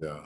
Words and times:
Yeah. 0.00 0.20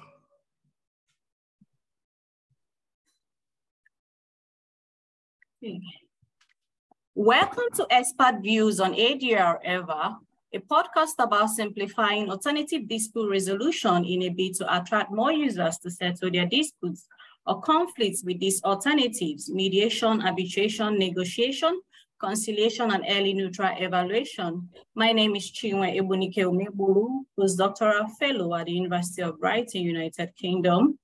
Welcome 7.16 7.64
to 7.74 7.86
Expert 7.90 8.40
Views 8.40 8.78
on 8.78 8.94
ADR 8.94 9.58
Ever, 9.64 10.16
a 10.52 10.58
podcast 10.60 11.14
about 11.18 11.50
simplifying 11.50 12.30
alternative 12.30 12.86
dispute 12.86 13.28
resolution 13.28 14.04
in 14.04 14.22
a 14.22 14.28
bid 14.28 14.54
to 14.56 14.76
attract 14.76 15.10
more 15.10 15.32
users 15.32 15.78
to 15.78 15.90
settle 15.90 16.30
their 16.30 16.46
disputes 16.46 17.08
or 17.44 17.60
conflicts 17.60 18.22
with 18.22 18.38
these 18.38 18.62
alternatives, 18.62 19.50
mediation, 19.50 20.22
arbitration, 20.22 20.98
negotiation, 20.98 21.80
conciliation, 22.24 22.90
and 22.90 23.04
early 23.10 23.34
neutral 23.34 23.70
evaluation. 23.78 24.66
My 24.94 25.12
name 25.12 25.36
is 25.36 25.52
Chinwe 25.52 26.00
Ebunike 26.00 26.38
Umebulu, 26.38 27.24
postdoctoral 27.38 28.10
fellow 28.18 28.54
at 28.54 28.64
the 28.64 28.72
University 28.72 29.20
of 29.20 29.38
Brighton, 29.38 29.82
United 29.82 30.34
Kingdom. 30.34 30.98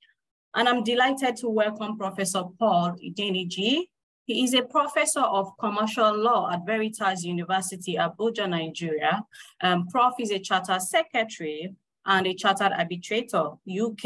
And 0.55 0.66
I'm 0.66 0.83
delighted 0.83 1.37
to 1.37 1.51
welcome 1.51 1.98
Professor 1.98 2.45
Paul 2.59 2.97
Idornigie. 3.05 3.83
He 4.25 4.45
is 4.45 4.55
a 4.55 4.62
professor 4.62 5.20
of 5.20 5.52
commercial 5.61 6.16
law 6.16 6.51
at 6.51 6.64
Veritas 6.64 7.23
University, 7.23 7.97
Abuja, 7.97 8.48
Nigeria. 8.48 9.23
Um, 9.61 9.89
Prof 9.89 10.14
is 10.20 10.30
a 10.30 10.39
chartered 10.39 10.80
secretary 10.80 11.75
and 12.06 12.27
a 12.27 12.33
chartered 12.33 12.73
arbitrator, 12.73 13.50
UK, 13.69 14.05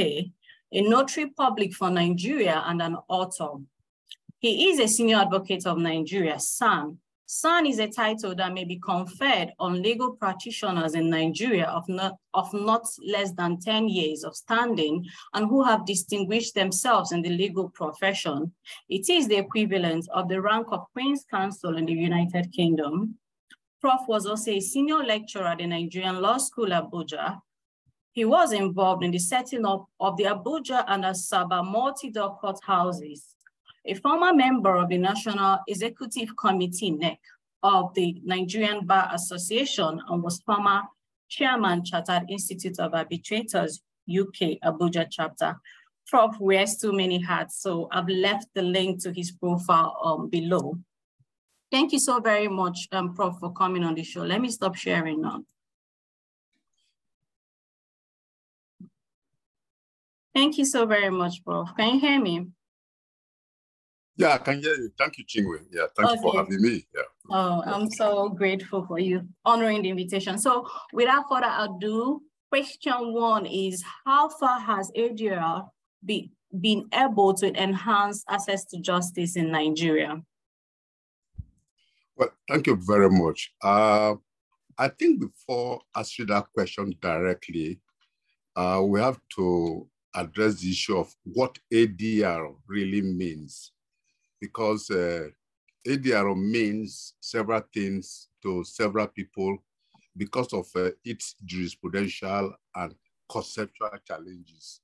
a 0.72 0.80
notary 0.80 1.26
public 1.30 1.74
for 1.74 1.90
Nigeria 1.90 2.64
and 2.66 2.82
an 2.82 2.96
author. 3.08 3.62
He 4.40 4.68
is 4.68 4.80
a 4.80 4.88
senior 4.88 5.18
advocate 5.18 5.64
of 5.64 5.78
Nigeria, 5.78 6.40
SAN. 6.40 6.98
SAN 7.36 7.66
is 7.66 7.80
a 7.80 7.88
title 7.88 8.32
that 8.36 8.54
may 8.54 8.62
be 8.62 8.78
conferred 8.78 9.50
on 9.58 9.82
legal 9.82 10.12
practitioners 10.12 10.94
in 10.94 11.10
Nigeria 11.10 11.64
of 11.66 11.82
not, 11.88 12.14
of 12.32 12.54
not 12.54 12.86
less 13.04 13.32
than 13.32 13.58
10 13.58 13.88
years 13.88 14.22
of 14.22 14.36
standing 14.36 15.04
and 15.32 15.48
who 15.48 15.64
have 15.64 15.84
distinguished 15.84 16.54
themselves 16.54 17.10
in 17.10 17.22
the 17.22 17.30
legal 17.30 17.70
profession. 17.70 18.52
It 18.88 19.08
is 19.10 19.26
the 19.26 19.38
equivalent 19.38 20.06
of 20.14 20.28
the 20.28 20.40
rank 20.40 20.68
of 20.70 20.84
Queen's 20.92 21.24
Counsel 21.28 21.76
in 21.76 21.86
the 21.86 21.92
United 21.92 22.52
Kingdom. 22.52 23.16
Prof 23.80 24.02
was 24.06 24.26
also 24.26 24.52
a 24.52 24.60
senior 24.60 25.02
lecturer 25.02 25.48
at 25.48 25.58
the 25.58 25.66
Nigerian 25.66 26.22
Law 26.22 26.38
School, 26.38 26.68
Abuja. 26.68 27.40
He 28.12 28.24
was 28.24 28.52
involved 28.52 29.02
in 29.02 29.10
the 29.10 29.18
setting 29.18 29.66
up 29.66 29.86
of 29.98 30.16
the 30.16 30.24
Abuja 30.26 30.84
and 30.86 31.02
Asaba 31.02 31.66
multi-door 31.68 32.38
courthouses 32.40 33.34
a 33.86 33.94
former 33.94 34.32
member 34.32 34.76
of 34.76 34.88
the 34.88 34.98
National 34.98 35.58
Executive 35.68 36.34
Committee, 36.36 36.90
NEC, 36.90 37.18
of 37.64 37.94
the 37.94 38.20
Nigerian 38.22 38.86
Bar 38.86 39.10
Association 39.14 40.00
and 40.08 40.22
was 40.22 40.40
former 40.42 40.82
chairman, 41.30 41.82
Chartered 41.82 42.24
Institute 42.28 42.78
of 42.78 42.94
Arbitrators, 42.94 43.80
UK, 44.08 44.58
Abuja 44.62 45.06
chapter. 45.10 45.56
Prof 46.06 46.36
wears 46.38 46.76
too 46.76 46.92
many 46.92 47.18
hats, 47.18 47.62
so 47.62 47.88
I've 47.90 48.08
left 48.08 48.48
the 48.54 48.60
link 48.60 49.02
to 49.02 49.12
his 49.12 49.32
profile 49.32 49.96
um, 50.04 50.28
below. 50.28 50.78
Thank 51.72 51.92
you 51.92 51.98
so 51.98 52.20
very 52.20 52.46
much, 52.46 52.86
um, 52.92 53.14
Prof, 53.14 53.38
for 53.40 53.52
coming 53.54 53.82
on 53.82 53.94
the 53.94 54.04
show. 54.04 54.20
Let 54.20 54.42
me 54.42 54.50
stop 54.50 54.76
sharing 54.76 55.22
now. 55.22 55.42
Thank 60.34 60.58
you 60.58 60.66
so 60.66 60.84
very 60.84 61.10
much, 61.10 61.42
Prof. 61.42 61.70
Can 61.78 61.94
you 61.94 62.00
hear 62.00 62.20
me? 62.20 62.48
Yeah, 64.16 64.34
I 64.34 64.38
can 64.38 64.60
hear 64.60 64.74
you. 64.74 64.90
Thank 64.98 65.16
you, 65.18 65.24
Chinwe. 65.24 65.64
Yeah, 65.72 65.86
thank 65.96 66.10
okay. 66.10 66.16
you 66.16 66.22
for 66.22 66.36
having 66.36 66.60
me. 66.60 66.86
Yeah. 66.94 67.02
Oh, 67.30 67.62
I'm 67.64 67.90
so 67.90 68.28
grateful 68.28 68.84
for 68.86 68.98
you 68.98 69.26
honoring 69.44 69.82
the 69.82 69.88
invitation. 69.88 70.38
So 70.38 70.66
without 70.92 71.24
further 71.30 71.52
ado, 71.58 72.22
question 72.50 73.12
one 73.14 73.46
is 73.46 73.82
how 74.04 74.28
far 74.28 74.60
has 74.60 74.90
ADR 74.96 75.66
be, 76.04 76.30
been 76.60 76.86
able 76.92 77.32
to 77.34 77.52
enhance 77.60 78.24
access 78.28 78.64
to 78.66 78.80
justice 78.80 79.36
in 79.36 79.50
Nigeria? 79.50 80.22
Well, 82.16 82.30
thank 82.48 82.66
you 82.66 82.76
very 82.76 83.10
much. 83.10 83.52
Uh, 83.62 84.16
I 84.78 84.88
think 84.88 85.20
before 85.20 85.80
answering 85.96 86.28
that 86.28 86.52
question 86.52 86.94
directly, 87.00 87.80
uh, 88.54 88.82
we 88.84 89.00
have 89.00 89.18
to 89.36 89.88
address 90.14 90.60
the 90.60 90.70
issue 90.70 90.98
of 90.98 91.12
what 91.24 91.58
ADR 91.72 92.54
really 92.68 93.00
means 93.02 93.72
because 94.40 94.90
uh, 94.90 95.28
ADR 95.86 96.36
means 96.36 97.14
several 97.20 97.62
things 97.72 98.28
to 98.42 98.64
several 98.64 99.06
people 99.08 99.58
because 100.16 100.52
of 100.52 100.66
uh, 100.76 100.90
its 101.04 101.34
jurisprudential 101.44 102.52
and 102.76 102.94
conceptual 103.28 103.90
challenges. 104.06 104.80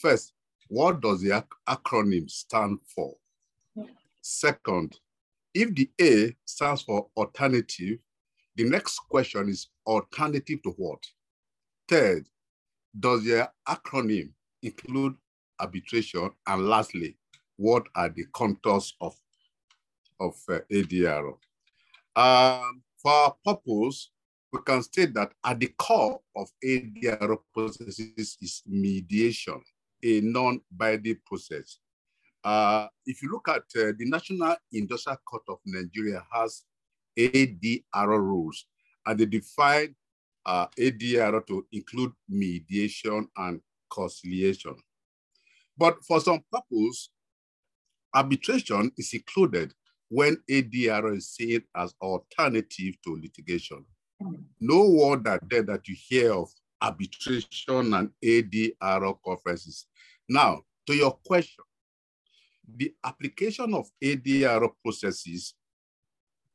First, 0.00 0.32
what 0.68 1.00
does 1.00 1.20
the 1.22 1.32
ac 1.36 1.46
acronym 1.68 2.30
stand 2.30 2.78
for? 2.86 3.14
Second, 4.20 4.98
if 5.54 5.74
the 5.74 5.90
A 6.00 6.34
stands 6.44 6.82
for 6.82 7.08
alternative, 7.16 7.98
the 8.56 8.64
next 8.64 8.98
question 9.08 9.48
is 9.48 9.68
alternative 9.86 10.62
to 10.62 10.70
what? 10.76 11.02
Third, 11.88 12.26
does 12.98 13.24
the 13.24 13.50
acronym 13.68 14.30
include 14.62 15.14
arbitration? 15.60 16.30
And 16.46 16.68
lastly, 16.68 17.16
what 17.56 17.86
are 17.94 18.08
the 18.08 18.24
contours 18.32 18.94
of, 19.00 19.14
of 20.22 20.34
uh, 20.48 20.60
ADR. 20.70 21.34
Um, 22.14 22.82
for 23.02 23.12
our 23.12 23.34
purpose, 23.44 24.10
we 24.52 24.60
can 24.64 24.82
state 24.82 25.14
that 25.14 25.32
at 25.44 25.58
the 25.60 25.68
core 25.78 26.20
of 26.36 26.48
ADR 26.64 27.36
processes 27.54 28.36
is 28.40 28.62
mediation, 28.66 29.60
a 30.04 30.20
non-binding 30.20 31.18
process. 31.26 31.78
Uh, 32.44 32.86
if 33.06 33.22
you 33.22 33.30
look 33.30 33.48
at 33.48 33.62
uh, 33.76 33.92
the 33.98 34.04
National 34.04 34.56
Industrial 34.72 35.18
Court 35.24 35.42
of 35.48 35.58
Nigeria 35.64 36.22
has 36.32 36.62
ADR 37.18 38.18
rules, 38.18 38.66
and 39.06 39.18
they 39.18 39.26
define 39.26 39.94
uh, 40.44 40.66
ADR 40.78 41.46
to 41.46 41.66
include 41.72 42.12
mediation 42.28 43.28
and 43.36 43.60
conciliation. 43.90 44.76
But 45.76 46.04
for 46.04 46.20
some 46.20 46.40
purpose, 46.52 47.10
Arbitration 48.14 48.92
is 48.98 49.14
included 49.14 49.72
when 50.12 50.36
ADR 50.50 51.16
is 51.16 51.30
seen 51.30 51.62
as 51.74 51.94
alternative 52.02 52.94
to 53.02 53.16
litigation. 53.16 53.82
No 54.60 54.90
word 54.90 55.24
that 55.24 55.40
that 55.48 55.88
you 55.88 55.96
hear 55.98 56.34
of 56.34 56.50
arbitration 56.82 57.94
and 57.94 58.10
ADR 58.22 59.16
conferences. 59.24 59.86
Now, 60.28 60.60
to 60.86 60.94
your 60.94 61.12
question, 61.24 61.64
the 62.76 62.92
application 63.02 63.72
of 63.72 63.88
ADR 64.04 64.68
processes 64.82 65.54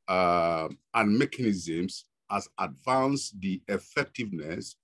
uh, 0.08 0.68
and 0.94 1.18
mechanisms 1.18 2.06
has 2.30 2.48
advanced 2.60 3.42
the 3.42 3.60
effectiveness 3.68 4.76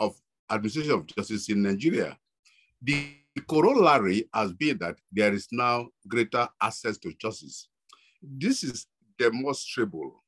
of 0.00 0.20
administration 0.50 0.92
of 0.94 1.06
justice 1.06 1.48
in 1.50 1.62
Nigeria. 1.62 2.18
The 2.82 3.14
corollary 3.46 4.28
has 4.34 4.52
been 4.52 4.78
that 4.78 4.96
there 5.12 5.32
is 5.32 5.46
now 5.52 5.90
greater 6.08 6.48
access 6.60 6.98
to 6.98 7.12
justice. 7.12 7.68
This 8.22 8.64
is 8.64 8.86
demonstrable 9.18 10.24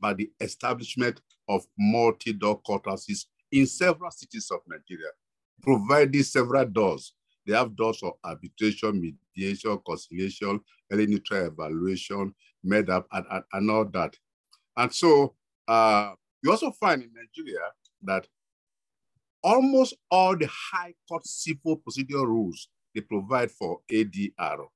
by 0.00 0.14
the 0.14 0.30
establishment 0.40 1.20
of 1.48 1.66
multi-door 1.78 2.60
courthouses 2.62 3.26
in 3.50 3.66
several 3.66 4.10
cities 4.10 4.50
of 4.50 4.60
Nigeria, 4.66 5.10
providing 5.62 6.22
several 6.22 6.64
doors. 6.66 7.14
They 7.46 7.54
have 7.54 7.76
doors 7.76 7.98
for 7.98 8.14
arbitration, 8.24 9.00
mediation, 9.34 9.78
conciliation, 9.84 10.60
early 10.90 11.20
evaluation, 11.30 12.34
MEDAP, 12.64 13.04
and, 13.12 13.26
and, 13.30 13.44
and 13.52 13.70
all 13.70 13.84
that. 13.86 14.16
And 14.76 14.92
so 14.92 15.34
uh, 15.68 16.12
you 16.42 16.50
also 16.50 16.70
find 16.72 17.02
in 17.02 17.10
Nigeria 17.14 17.60
that 18.02 18.26
almost 19.42 19.94
all 20.10 20.36
the 20.36 20.48
high 20.48 20.94
court 21.08 21.26
civil 21.26 21.76
procedure 21.76 22.26
rules 22.26 22.68
they 22.94 23.00
provide 23.00 23.50
for 23.50 23.80
ADR. 23.90 24.66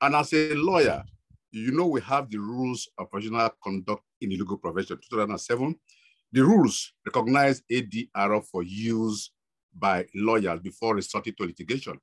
And 0.00 0.16
as 0.16 0.32
a 0.32 0.54
lawyer, 0.54 1.04
you 1.52 1.70
know 1.70 1.86
we 1.86 2.00
have 2.00 2.30
the 2.30 2.38
rules 2.38 2.88
of 2.98 3.10
professional 3.10 3.50
conduct 3.62 4.02
in 4.20 4.30
the 4.30 4.36
legal 4.38 4.56
profession, 4.56 4.98
2007. 5.10 5.76
The 6.32 6.42
rules 6.42 6.92
recognize 7.06 7.62
ADR 7.70 8.42
for 8.50 8.62
use 8.62 9.30
by 9.74 10.06
lawyers 10.14 10.60
before 10.60 10.94
resorting 10.94 11.34
to 11.38 11.44
litigation. 11.44 11.98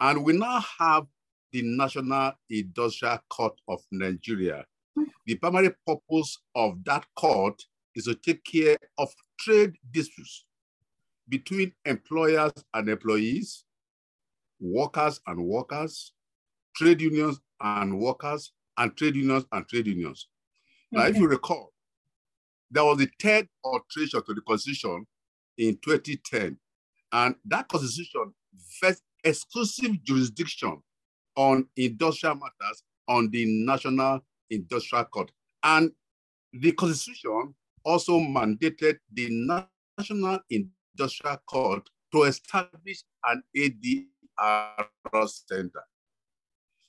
And 0.00 0.24
we 0.24 0.32
now 0.36 0.64
have 0.78 1.06
the 1.52 1.62
National 1.62 2.32
Industrial 2.50 3.18
Court 3.28 3.54
of 3.68 3.80
Nigeria. 3.90 4.64
The 5.26 5.34
primary 5.36 5.74
purpose 5.86 6.38
of 6.54 6.82
that 6.84 7.04
court 7.16 7.60
is 7.94 8.04
to 8.04 8.14
take 8.14 8.44
care 8.44 8.76
of 8.98 9.08
trade 9.38 9.74
disputes 9.90 10.44
between 11.28 11.72
employers 11.84 12.52
and 12.74 12.88
employees, 12.88 13.64
workers 14.60 15.20
and 15.26 15.44
workers, 15.44 16.12
trade 16.76 17.00
unions 17.00 17.40
and 17.60 17.98
workers, 17.98 18.52
and 18.78 18.96
trade 18.96 19.16
unions 19.16 19.44
and 19.52 19.66
trade 19.68 19.86
unions. 19.86 20.28
Okay. 20.92 21.02
Now, 21.02 21.08
if 21.08 21.16
you 21.16 21.28
recall, 21.28 21.72
there 22.70 22.84
was 22.84 23.00
a 23.02 23.08
third 23.20 23.48
alteration 23.62 24.22
to 24.24 24.34
the 24.34 24.40
constitution 24.40 25.06
in 25.56 25.78
2010, 25.82 26.58
And 27.14 27.36
that 27.44 27.68
constitution 27.68 28.34
vests 28.82 29.04
exclusive 29.22 30.02
jurisdiction 30.02 30.82
on 31.36 31.68
industrial 31.76 32.34
matters 32.34 32.82
on 33.06 33.30
the 33.30 33.44
National 33.46 34.20
Industrial 34.50 35.04
Court. 35.04 35.30
And 35.62 35.92
the 36.52 36.72
constitution 36.72 37.54
also 37.84 38.18
mandated 38.18 38.98
the 39.12 39.28
National 39.96 40.40
Industrial 40.50 41.36
Court 41.46 41.88
to 42.12 42.24
establish 42.24 43.04
an 43.26 43.44
ADR 43.56 44.08
center. 45.28 45.84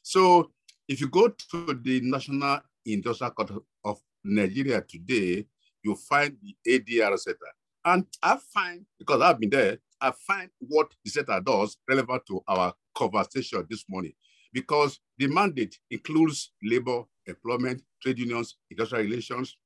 So 0.01 0.51
if 0.87 1.01
you 1.01 1.07
go 1.07 1.29
to 1.29 1.79
the 1.81 2.01
National 2.03 2.59
Industrial 2.85 3.31
Court 3.31 3.51
of 3.83 3.99
Nigeria 4.23 4.81
today, 4.81 5.45
you 5.83 5.95
find 5.95 6.37
the 6.41 6.55
ADR 6.79 7.17
center. 7.17 7.37
And 7.83 8.05
I 8.21 8.37
find, 8.53 8.85
because 8.97 9.21
I've 9.21 9.39
been 9.39 9.49
there, 9.51 9.77
I 10.01 10.11
find 10.27 10.49
what 10.59 10.91
the 11.03 11.11
center 11.11 11.39
does 11.39 11.77
relevant 11.87 12.23
to 12.27 12.41
our 12.47 12.73
conversation 12.95 13.65
this 13.69 13.85
morning 13.87 14.13
because 14.53 14.99
the 15.17 15.27
mandate 15.27 15.77
includes 15.91 16.51
labor, 16.63 17.03
employment, 17.27 17.81
trade 18.01 18.17
unions, 18.17 18.55
industrial 18.71 19.03
relations, 19.03 19.57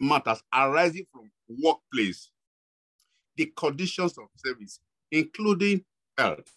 matters 0.00 0.42
arising 0.54 1.06
from 1.12 1.30
workplace, 1.48 2.30
the 3.36 3.52
conditions 3.56 4.16
of 4.18 4.26
service, 4.36 4.80
including 5.10 5.84
health, 6.16 6.50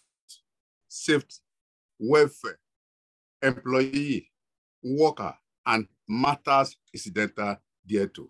safety, 0.88 1.36
welfare, 1.98 2.58
employee, 3.42 4.30
worker, 4.82 5.34
and 5.66 5.86
matters 6.08 6.76
incidental 6.92 7.56
thereto. 7.86 8.28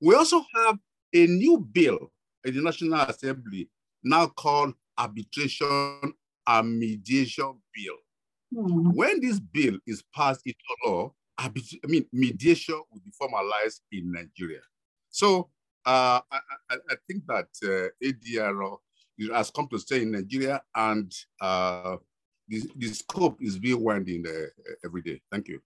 We 0.00 0.14
also 0.14 0.42
have 0.54 0.78
a 1.14 1.26
new 1.26 1.58
bill 1.58 2.12
in 2.44 2.54
the 2.54 2.62
National 2.62 3.00
Assembly 3.00 3.70
now 4.04 4.26
called 4.26 4.74
Arbitration 4.98 6.12
and 6.46 6.78
Mediation 6.78 7.60
Bill. 7.74 7.96
Mm. 8.54 8.94
When 8.94 9.20
this 9.20 9.40
bill 9.40 9.78
is 9.86 10.02
passed 10.14 10.42
into 10.46 10.58
law, 10.84 11.12
I 11.38 11.50
mean, 11.86 12.06
mediation 12.12 12.80
will 12.90 13.00
be 13.04 13.10
formalized 13.18 13.82
in 13.92 14.12
Nigeria. 14.12 14.62
So 15.10 15.50
uh, 15.84 16.20
I, 16.30 16.38
I, 16.70 16.76
I, 16.90 16.94
think 17.06 17.24
that 17.26 17.48
uh, 17.62 17.88
ADR 18.04 18.76
has 19.34 19.50
come 19.50 19.68
to 19.68 19.78
stay 19.78 20.02
in 20.02 20.12
Nigeria 20.12 20.62
and 20.74 21.12
uh, 21.40 21.96
the, 22.48 22.62
the 22.76 22.88
scope 22.88 23.38
is 23.40 23.58
being 23.58 23.82
winding 23.82 24.24
uh, 24.26 24.46
every 24.84 25.02
day. 25.02 25.20
Thank 25.30 25.48
you. 25.48 25.60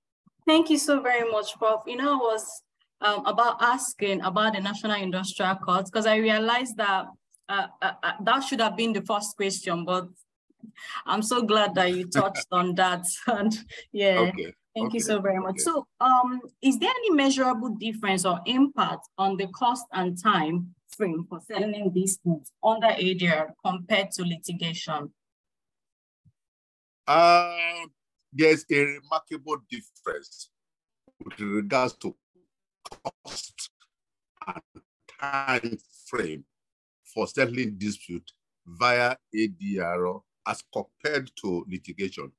Thank 0.47 0.71
you 0.71 0.79
so 0.79 1.01
very 1.01 1.31
much, 1.31 1.57
Prof. 1.59 1.83
You 1.87 1.97
know, 1.97 2.15
I 2.15 2.17
was 2.17 2.63
um, 3.01 3.25
about 3.27 3.63
asking 3.63 4.23
about 4.23 4.55
the 4.55 4.61
National 4.61 5.01
Industrial 5.01 5.55
Court 5.57 5.87
because 5.87 6.07
I 6.07 6.17
realized 6.17 6.77
that 6.77 7.07
uh, 7.49 7.67
uh, 7.83 7.93
uh, 8.03 8.13
that 8.23 8.41
should 8.41 8.61
have 8.61 8.77
been 8.77 8.93
the 8.93 9.03
first 9.03 9.37
question, 9.37 9.85
but 9.85 10.09
I'm 11.07 11.23
so 11.23 11.43
glad 11.43 11.75
that 11.75 11.95
you 11.95 12.07
touched 12.07 12.47
on 12.53 12.75
that. 12.77 13.07
And 13.27 13.57
yeah, 13.93 14.19
okay. 14.19 14.53
thank 14.75 14.89
okay. 14.89 14.95
you 14.95 15.01
so 15.01 15.21
very 15.21 15.39
much. 15.39 15.51
Okay. 15.51 15.63
So, 15.63 15.87
um, 16.01 16.41
is 16.63 16.79
there 16.79 16.91
any 16.91 17.11
measurable 17.11 17.71
difference 17.71 18.25
or 18.25 18.41
impact 18.47 19.09
on 19.19 19.37
the 19.37 19.49
cost 19.49 19.85
and 19.93 20.21
time 20.23 20.75
frame 20.97 21.27
for 21.29 21.41
settling 21.41 21.91
disputes 21.93 22.53
under 22.63 22.89
ADR 22.89 23.49
compared 23.65 24.13
to 24.13 24.25
litigation? 24.25 25.11
Uh, 27.11 27.87
there's 28.33 28.65
a 28.71 28.85
remarkable 28.85 29.57
difference 29.69 30.51
with 31.25 31.41
regards 31.41 31.95
to 31.95 32.15
cost 33.25 33.71
and 34.47 34.83
time 35.21 35.79
frame 36.07 36.45
for 37.03 37.27
settling 37.27 37.75
dispute 37.77 38.31
via 38.65 39.17
ADR 39.35 40.21
as 40.47 40.63
compared 40.73 41.33
to 41.43 41.67
litigation. 41.69 42.31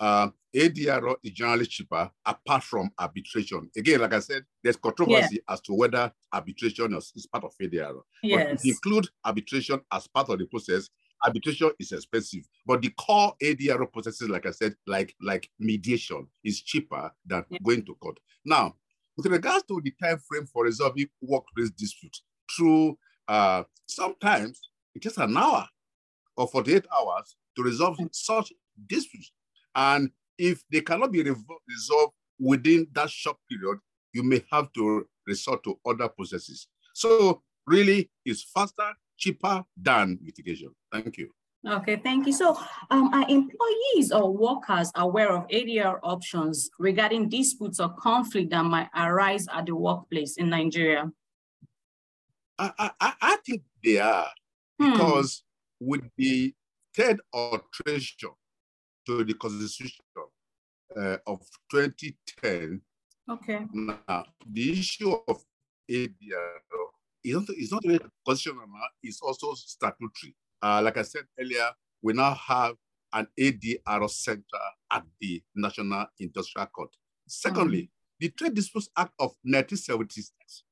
Uh, 0.00 0.30
ADR 0.56 1.16
is 1.22 1.32
generally 1.32 1.66
cheaper 1.66 2.10
apart 2.24 2.62
from 2.62 2.90
arbitration. 2.98 3.70
Again, 3.76 4.00
like 4.00 4.14
I 4.14 4.20
said, 4.20 4.44
there's 4.62 4.76
controversy 4.76 5.34
yeah. 5.46 5.52
as 5.52 5.60
to 5.60 5.74
whether 5.74 6.10
arbitration 6.32 6.94
is, 6.94 7.12
is 7.14 7.26
part 7.26 7.44
of 7.44 7.52
ADR. 7.60 8.00
Yes. 8.22 8.46
But 8.46 8.54
if 8.54 8.64
you 8.64 8.72
include 8.72 9.08
arbitration 9.22 9.82
as 9.92 10.06
part 10.06 10.30
of 10.30 10.38
the 10.38 10.46
process, 10.46 10.88
arbitration 11.24 11.70
is 11.78 11.92
expensive. 11.92 12.42
But 12.66 12.82
the 12.82 12.90
core 12.90 13.34
ADR 13.42 13.90
processes, 13.92 14.28
like 14.28 14.46
I 14.46 14.50
said, 14.50 14.74
like, 14.86 15.14
like 15.20 15.50
mediation, 15.58 16.26
is 16.44 16.60
cheaper 16.62 17.12
than 17.26 17.44
yeah. 17.48 17.58
going 17.62 17.84
to 17.86 17.94
court. 17.96 18.18
Now, 18.44 18.74
with 19.16 19.26
regards 19.26 19.64
to 19.64 19.80
the 19.82 19.92
time 20.02 20.18
frame 20.18 20.46
for 20.46 20.64
resolving 20.64 21.06
workplace 21.22 21.70
dispute, 21.70 22.16
through 22.54 22.98
uh, 23.28 23.62
sometimes 23.86 24.60
it 24.94 25.02
takes 25.02 25.16
an 25.16 25.36
hour 25.36 25.66
or 26.36 26.48
48 26.48 26.84
hours 26.94 27.36
to 27.56 27.62
resolve 27.62 27.96
such 28.12 28.52
disputes. 28.88 29.32
And 29.74 30.10
if 30.38 30.62
they 30.70 30.80
cannot 30.80 31.12
be 31.12 31.22
resolved 31.22 32.14
within 32.38 32.86
that 32.92 33.10
short 33.10 33.36
period, 33.48 33.78
you 34.12 34.22
may 34.22 34.44
have 34.52 34.72
to 34.74 35.06
resort 35.26 35.62
to 35.64 35.78
other 35.86 36.08
processes. 36.08 36.68
So 36.92 37.42
really, 37.66 38.10
it's 38.24 38.42
faster, 38.42 38.92
cheaper 39.16 39.64
than 39.76 40.18
litigation. 40.24 40.74
Thank 40.92 41.18
you. 41.18 41.30
Okay, 41.66 41.96
thank 41.96 42.26
you. 42.26 42.32
So 42.32 42.58
um, 42.90 43.12
are 43.14 43.24
employees 43.28 44.12
or 44.12 44.30
workers 44.30 44.90
aware 44.96 45.32
of 45.32 45.48
ADR 45.48 45.98
options 46.02 46.70
regarding 46.78 47.30
disputes 47.30 47.80
or 47.80 47.88
conflict 47.94 48.50
that 48.50 48.64
might 48.64 48.88
arise 48.94 49.46
at 49.52 49.66
the 49.66 49.74
workplace 49.74 50.36
in 50.36 50.50
Nigeria? 50.50 51.10
I, 52.58 52.90
I, 53.00 53.12
I 53.20 53.36
think 53.44 53.62
they 53.82 53.98
are 53.98 54.28
hmm. 54.78 54.92
because 54.92 55.42
with 55.80 56.02
the 56.16 56.54
third 56.94 57.20
alteration 57.32 58.30
to 59.06 59.24
the 59.24 59.34
constitution 59.34 60.04
uh, 60.96 61.16
of 61.26 61.40
2010, 61.70 62.80
okay. 63.30 63.66
now 63.72 64.24
the 64.50 64.72
issue 64.72 65.12
of 65.26 65.42
ADR 65.90 66.60
is 67.24 67.72
not, 67.72 67.82
really 67.84 68.00
constitutional, 68.26 68.66
it's 69.02 69.20
also 69.20 69.54
statutory. 69.54 70.34
Uh, 70.62 70.80
like 70.82 70.96
I 70.96 71.02
said 71.02 71.24
earlier, 71.40 71.70
we 72.02 72.12
now 72.12 72.34
have 72.34 72.74
an 73.12 73.26
ADR 73.38 74.10
center 74.10 74.42
at 74.90 75.04
the 75.20 75.42
National 75.54 76.06
Industrial 76.18 76.66
Court. 76.66 76.90
Secondly, 77.26 77.82
mm 77.82 77.88
the 78.20 78.30
Trade 78.30 78.54
Disputes 78.54 78.88
Act 78.96 79.12
of 79.18 79.34
1976, 79.42 80.62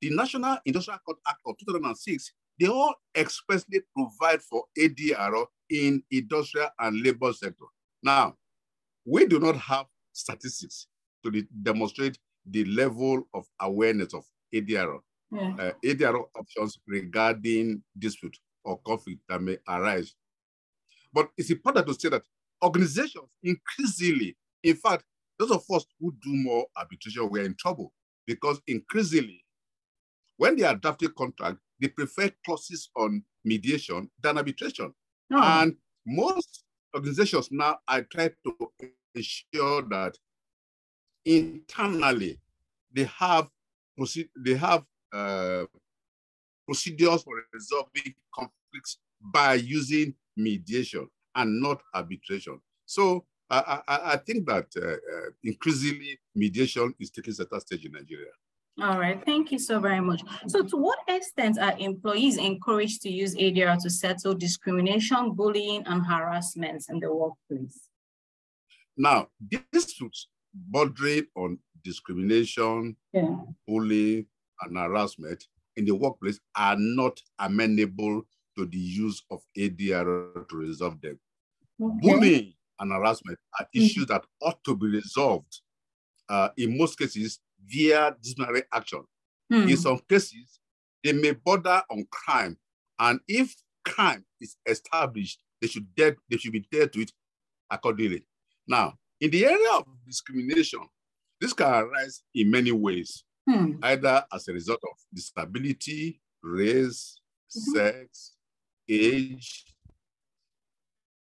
the 0.00 0.10
National 0.10 0.56
Industrial 0.64 0.98
Court 1.04 1.18
Act 1.26 1.40
of 1.44 1.56
2006, 1.58 2.32
they 2.58 2.66
all 2.66 2.94
expressly 3.16 3.80
provide 3.94 4.40
for 4.40 4.64
ADR 4.78 5.44
in 5.70 6.02
industrial 6.10 6.68
and 6.78 7.02
labor 7.02 7.32
sector. 7.32 7.64
Now, 8.02 8.36
we 9.04 9.26
do 9.26 9.38
not 9.38 9.56
have 9.56 9.86
statistics 10.12 10.86
to 11.24 11.42
demonstrate 11.62 12.18
the 12.48 12.64
level 12.66 13.24
of 13.34 13.44
awareness 13.60 14.14
of 14.14 14.24
ADR, 14.54 14.98
yeah. 15.30 15.54
uh, 15.58 16.26
options 16.38 16.78
regarding 16.86 17.82
dispute 17.98 18.36
or 18.64 18.78
conflict 18.86 19.20
that 19.28 19.42
may 19.42 19.58
arise. 19.68 20.14
But 21.12 21.30
it's 21.36 21.50
important 21.50 21.86
to 21.86 21.94
say 21.94 22.08
that 22.08 22.22
organizations 22.62 23.28
increasingly, 23.42 24.36
in 24.62 24.76
fact, 24.76 25.04
those 25.38 25.50
of 25.50 25.64
us 25.72 25.84
who 26.00 26.14
do 26.22 26.32
more 26.32 26.66
arbitration, 26.76 27.28
we're 27.28 27.44
in 27.44 27.54
trouble 27.54 27.92
because 28.26 28.60
increasingly, 28.66 29.44
when 30.36 30.56
they 30.56 30.64
are 30.64 30.74
drafting 30.76 31.10
contract, 31.16 31.58
they 31.80 31.88
prefer 31.88 32.30
clauses 32.44 32.90
on 32.96 33.22
mediation 33.44 34.10
than 34.22 34.38
arbitration. 34.38 34.92
And 35.30 35.76
most 36.06 36.64
organizations 36.94 37.48
now 37.50 37.78
I 37.88 38.02
try 38.02 38.28
to 38.28 38.72
ensure 39.14 39.82
that 39.90 40.16
internally 41.24 42.38
they 42.92 43.04
have 43.04 43.48
they 44.36 44.54
have 44.54 44.84
uh, 45.14 45.64
procedures 46.66 47.22
for 47.22 47.34
resolving 47.52 48.14
conflicts 48.34 48.98
by 49.20 49.54
using 49.54 50.14
mediation 50.36 51.08
and 51.34 51.62
not 51.62 51.80
arbitration. 51.94 52.60
So 52.86 53.24
I, 53.50 53.80
I, 53.86 54.12
I 54.12 54.16
think 54.16 54.46
that 54.46 54.66
uh, 54.76 54.86
uh, 54.88 55.30
increasingly 55.42 56.18
mediation 56.34 56.94
is 56.98 57.10
taking 57.10 57.34
center 57.34 57.60
stage 57.60 57.84
in 57.84 57.92
Nigeria. 57.92 58.32
All 58.82 58.98
right, 58.98 59.22
thank 59.24 59.52
you 59.52 59.58
so 59.58 59.78
very 59.78 60.00
much. 60.00 60.22
So 60.48 60.64
to 60.64 60.76
what 60.76 60.98
extent 61.06 61.58
are 61.60 61.74
employees 61.78 62.38
encouraged 62.38 63.02
to 63.02 63.08
use 63.08 63.36
ADR 63.36 63.80
to 63.82 63.90
settle 63.90 64.34
discrimination, 64.34 65.32
bullying, 65.32 65.84
and 65.86 66.04
harassment 66.04 66.84
in 66.88 66.98
the 66.98 67.14
workplace? 67.14 67.88
Now, 68.96 69.28
disputes 69.70 70.28
bordering 70.52 71.26
on 71.36 71.58
discrimination, 71.84 72.96
yeah. 73.12 73.36
bullying, 73.66 74.26
and 74.62 74.76
harassment 74.76 75.44
in 75.76 75.84
the 75.84 75.94
workplace 75.94 76.40
are 76.56 76.76
not 76.78 77.20
amenable 77.38 78.22
to 78.56 78.66
the 78.66 78.78
use 78.78 79.22
of 79.30 79.40
ADR 79.58 80.48
to 80.48 80.56
resolve 80.56 81.00
them. 81.00 81.18
Okay. 81.82 81.94
Bullying 82.00 82.52
and 82.78 82.92
harassment 82.92 83.38
are 83.58 83.64
mm-hmm. 83.66 83.84
issues 83.84 84.06
that 84.06 84.24
ought 84.40 84.62
to 84.64 84.76
be 84.76 84.86
resolved 84.86 85.60
uh, 86.28 86.48
in 86.56 86.78
most 86.78 86.98
cases 86.98 87.40
via 87.66 88.14
disciplinary 88.22 88.62
action. 88.72 89.02
Hmm. 89.50 89.68
In 89.68 89.76
some 89.76 90.00
cases, 90.08 90.60
they 91.02 91.12
may 91.12 91.32
border 91.32 91.82
on 91.90 92.06
crime. 92.10 92.56
And 92.98 93.20
if 93.28 93.54
crime 93.84 94.24
is 94.40 94.56
established, 94.66 95.40
they 95.60 95.68
should 95.68 95.94
dead, 95.94 96.16
they 96.30 96.36
should 96.36 96.52
be 96.52 96.66
dealt 96.70 96.92
to 96.92 97.02
it 97.02 97.12
accordingly. 97.70 98.24
Now, 98.66 98.94
in 99.20 99.30
the 99.30 99.44
area 99.44 99.70
of 99.76 99.84
discrimination, 100.06 100.80
this 101.40 101.52
can 101.52 101.72
arise 101.72 102.22
in 102.34 102.50
many 102.50 102.72
ways, 102.72 103.24
hmm. 103.48 103.72
either 103.82 104.24
as 104.32 104.48
a 104.48 104.52
result 104.52 104.80
of 104.84 104.96
disability, 105.12 106.20
race, 106.42 107.20
mm-hmm. 107.56 107.76
sex, 107.76 108.32
age, 108.88 109.64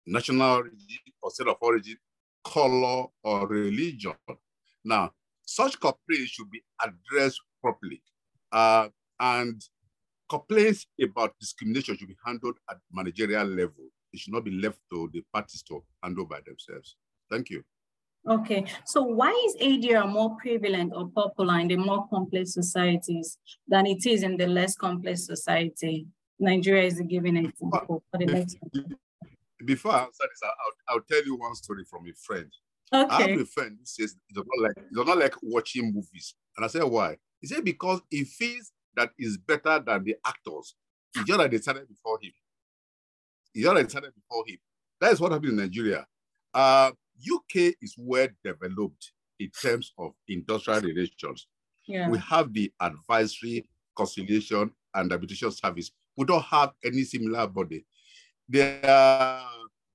national 0.07 0.43
origin 0.43 0.99
or 1.23 1.31
state 1.31 1.49
of 1.49 1.57
origin, 1.61 1.97
color, 2.45 3.07
or 3.23 3.47
religion. 3.47 4.15
Now, 4.85 5.13
such 5.45 5.79
complaints 5.79 6.33
should 6.33 6.51
be 6.51 6.63
addressed 6.83 7.41
properly. 7.61 8.03
Uh, 8.51 8.89
and 9.21 9.63
complaints 10.29 10.87
about 11.01 11.39
discrimination 11.39 11.97
should 11.97 12.09
be 12.09 12.17
handled 12.25 12.57
at 12.71 12.79
managerial 12.93 13.47
level. 13.47 13.85
It 14.13 14.21
should 14.21 14.35
not 14.35 14.45
be 14.45 14.51
left 14.51 14.79
to 14.93 15.09
the 15.13 15.23
parties 15.33 15.63
to 15.65 15.83
handle 16.03 16.27
by 16.27 16.41
themselves. 16.45 16.97
Thank 17.31 17.51
you. 17.51 17.63
Okay, 18.29 18.65
so 18.87 19.03
why 19.03 19.31
is 19.49 19.57
ADR 19.61 20.09
more 20.09 20.37
prevalent 20.37 20.93
or 20.95 21.09
popular 21.09 21.59
in 21.59 21.69
the 21.69 21.77
more 21.77 22.07
complex 22.09 22.55
societies 22.55 23.37
than 23.67 23.87
it 23.87 24.07
is 24.07 24.23
in 24.23 24.37
the 24.37 24.47
less 24.47 24.77
complex 24.77 25.27
society? 25.27 26.07
Nigeria 26.39 26.85
is 26.85 27.01
a 27.01 27.05
given 27.05 27.37
example 27.37 28.03
for 28.11 28.19
the 28.19 28.27
next 28.27 28.57
one. 28.61 28.97
Before 29.65 29.93
I 29.93 30.03
answer 30.03 30.25
this, 30.29 30.41
I'll, 30.45 30.95
I'll 30.97 31.03
tell 31.03 31.25
you 31.25 31.37
one 31.37 31.55
story 31.55 31.85
from 31.85 32.07
a 32.09 32.13
friend. 32.13 32.51
Okay. 32.93 33.11
I 33.11 33.23
have 33.23 33.41
a 33.41 33.45
friend 33.45 33.77
who 33.79 33.85
says 33.87 34.15
he 34.29 34.35
does 34.35 34.45
not 34.47 34.63
like 34.69 34.77
does 34.93 35.07
not 35.07 35.19
like 35.19 35.35
watching 35.43 35.93
movies. 35.95 36.35
And 36.57 36.65
I 36.65 36.69
said, 36.69 36.85
why? 36.85 37.17
He 37.41 37.47
said 37.47 37.65
because 37.65 38.03
he 38.11 38.25
feels 38.25 38.71
that 38.97 39.11
is 39.19 39.39
better 39.39 39.83
than 39.85 40.05
the 40.05 40.17
actors. 40.27 40.75
He 41.15 41.25
just 41.25 41.39
like 41.39 41.51
they 41.51 41.59
started 41.59 41.89
before 41.89 42.19
him. 42.23 42.33
He 43.53 43.63
just 43.63 43.75
like 43.75 43.87
they 43.87 43.91
started 43.91 44.13
before 44.15 44.45
him. 44.47 44.59
That 45.01 45.13
is 45.13 45.21
what 45.21 45.33
happened 45.33 45.53
in 45.53 45.57
Nigeria. 45.57 46.07
Uh, 46.53 46.91
UK 47.31 47.75
is 47.81 47.95
well 47.97 48.29
developed 48.45 49.13
in 49.39 49.51
terms 49.51 49.93
of 49.99 50.13
industrial 50.29 50.81
relations. 50.81 51.47
Yeah. 51.87 52.09
We 52.09 52.19
have 52.19 52.53
the 52.53 52.73
advisory, 52.81 53.69
conciliation, 53.97 54.71
and 54.95 55.13
arbitration 55.13 55.51
service. 55.51 55.91
We 56.17 56.27
don't 56.27 56.45
have 56.45 56.73
any 56.85 57.03
similar 57.05 57.47
body. 57.47 57.85
Their, 58.49 59.43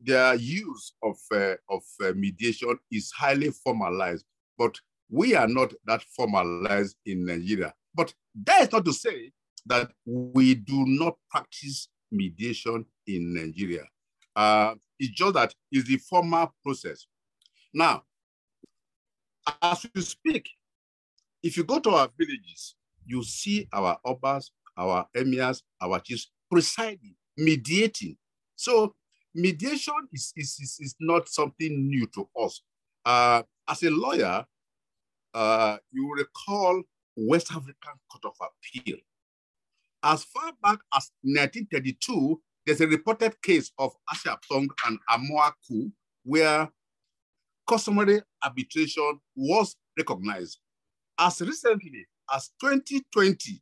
their 0.01 0.36
use 0.36 0.93
of, 1.03 1.15
uh, 1.31 1.55
of 1.69 1.84
uh, 2.03 2.13
mediation 2.15 2.77
is 2.91 3.12
highly 3.12 3.51
formalized, 3.51 4.25
but 4.57 4.75
we 5.10 5.36
are 5.36 5.48
not 5.48 5.74
that 5.86 6.01
formalized 6.15 6.98
in 7.05 7.25
Nigeria. 7.25 7.74
But 7.96 8.13
that 8.46 8.63
is 8.63 8.72
not 8.72 8.86
to 8.86 8.93
say 8.93 9.31
that 9.65 9.91
we 10.05 10.55
do 10.55 10.86
not 10.86 11.15
practice 11.29 11.89
mediation 12.12 12.86
in 13.05 13.34
Nigeria. 13.34 13.86
Uh, 14.36 14.75
it's 15.00 15.12
just 15.12 15.34
that 15.34 15.53
it's 15.72 15.88
the 15.88 15.98
formal 15.98 16.53
process. 16.63 17.05
Now, 17.74 18.03
as 19.62 19.86
we 19.93 20.01
speak, 20.01 20.50
if 21.43 21.57
you 21.57 21.63
go 21.63 21.79
to 21.79 21.89
our 21.91 22.09
villages, 22.17 22.75
you 23.05 23.24
see 23.24 23.67
our 23.71 23.97
obas, 24.05 24.50
our 24.77 25.07
emirs, 25.15 25.62
our 25.81 26.00
chiefs 26.00 26.31
presiding, 26.51 27.15
mediating. 27.38 28.17
So 28.55 28.95
mediation 29.33 30.07
is, 30.12 30.33
is, 30.36 30.57
is, 30.59 30.77
is 30.79 30.95
not 31.00 31.29
something 31.29 31.88
new 31.88 32.07
to 32.07 32.27
us. 32.39 32.62
Uh, 33.05 33.43
as 33.67 33.83
a 33.83 33.89
lawyer, 33.89 34.45
uh, 35.33 35.77
you 35.91 36.13
recall 36.15 36.81
West 37.15 37.51
African 37.51 37.93
Court 38.12 38.25
of 38.25 38.47
Appeal. 38.47 38.97
As 40.03 40.24
far 40.24 40.51
back 40.62 40.79
as 40.93 41.12
1932, 41.24 42.41
there's 42.65 42.81
a 42.81 42.88
reported 42.88 43.41
case 43.41 43.71
of 43.79 43.93
Assampong 44.13 44.67
and 44.86 45.00
Amuaku 45.09 45.91
where 46.24 46.69
customary 47.67 48.21
arbitration 48.43 49.19
was 49.36 49.75
recognized. 49.97 50.59
As 51.19 51.41
recently 51.41 52.05
as 52.33 52.51
2020, 52.62 53.62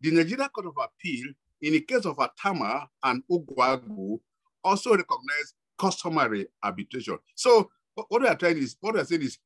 the 0.00 0.10
Nigeria 0.10 0.48
Court 0.48 0.66
of 0.66 0.74
Appeal, 0.76 1.32
in 1.62 1.72
the 1.72 1.80
case 1.80 2.04
of 2.04 2.16
Atama 2.16 2.86
and 3.02 3.22
Ugwagu, 3.30 4.18
also 4.62 4.90
recognized 4.90 5.54
customary 5.78 6.46
arbitration. 6.62 7.18
So 7.34 7.70
what 7.94 8.20
we 8.22 8.28
are 8.28 8.34
trying 8.36 8.58
is, 8.58 8.76
what 8.80 8.94
we 8.94 9.00
are 9.00 9.04
saying 9.04 9.22
is, 9.22 9.38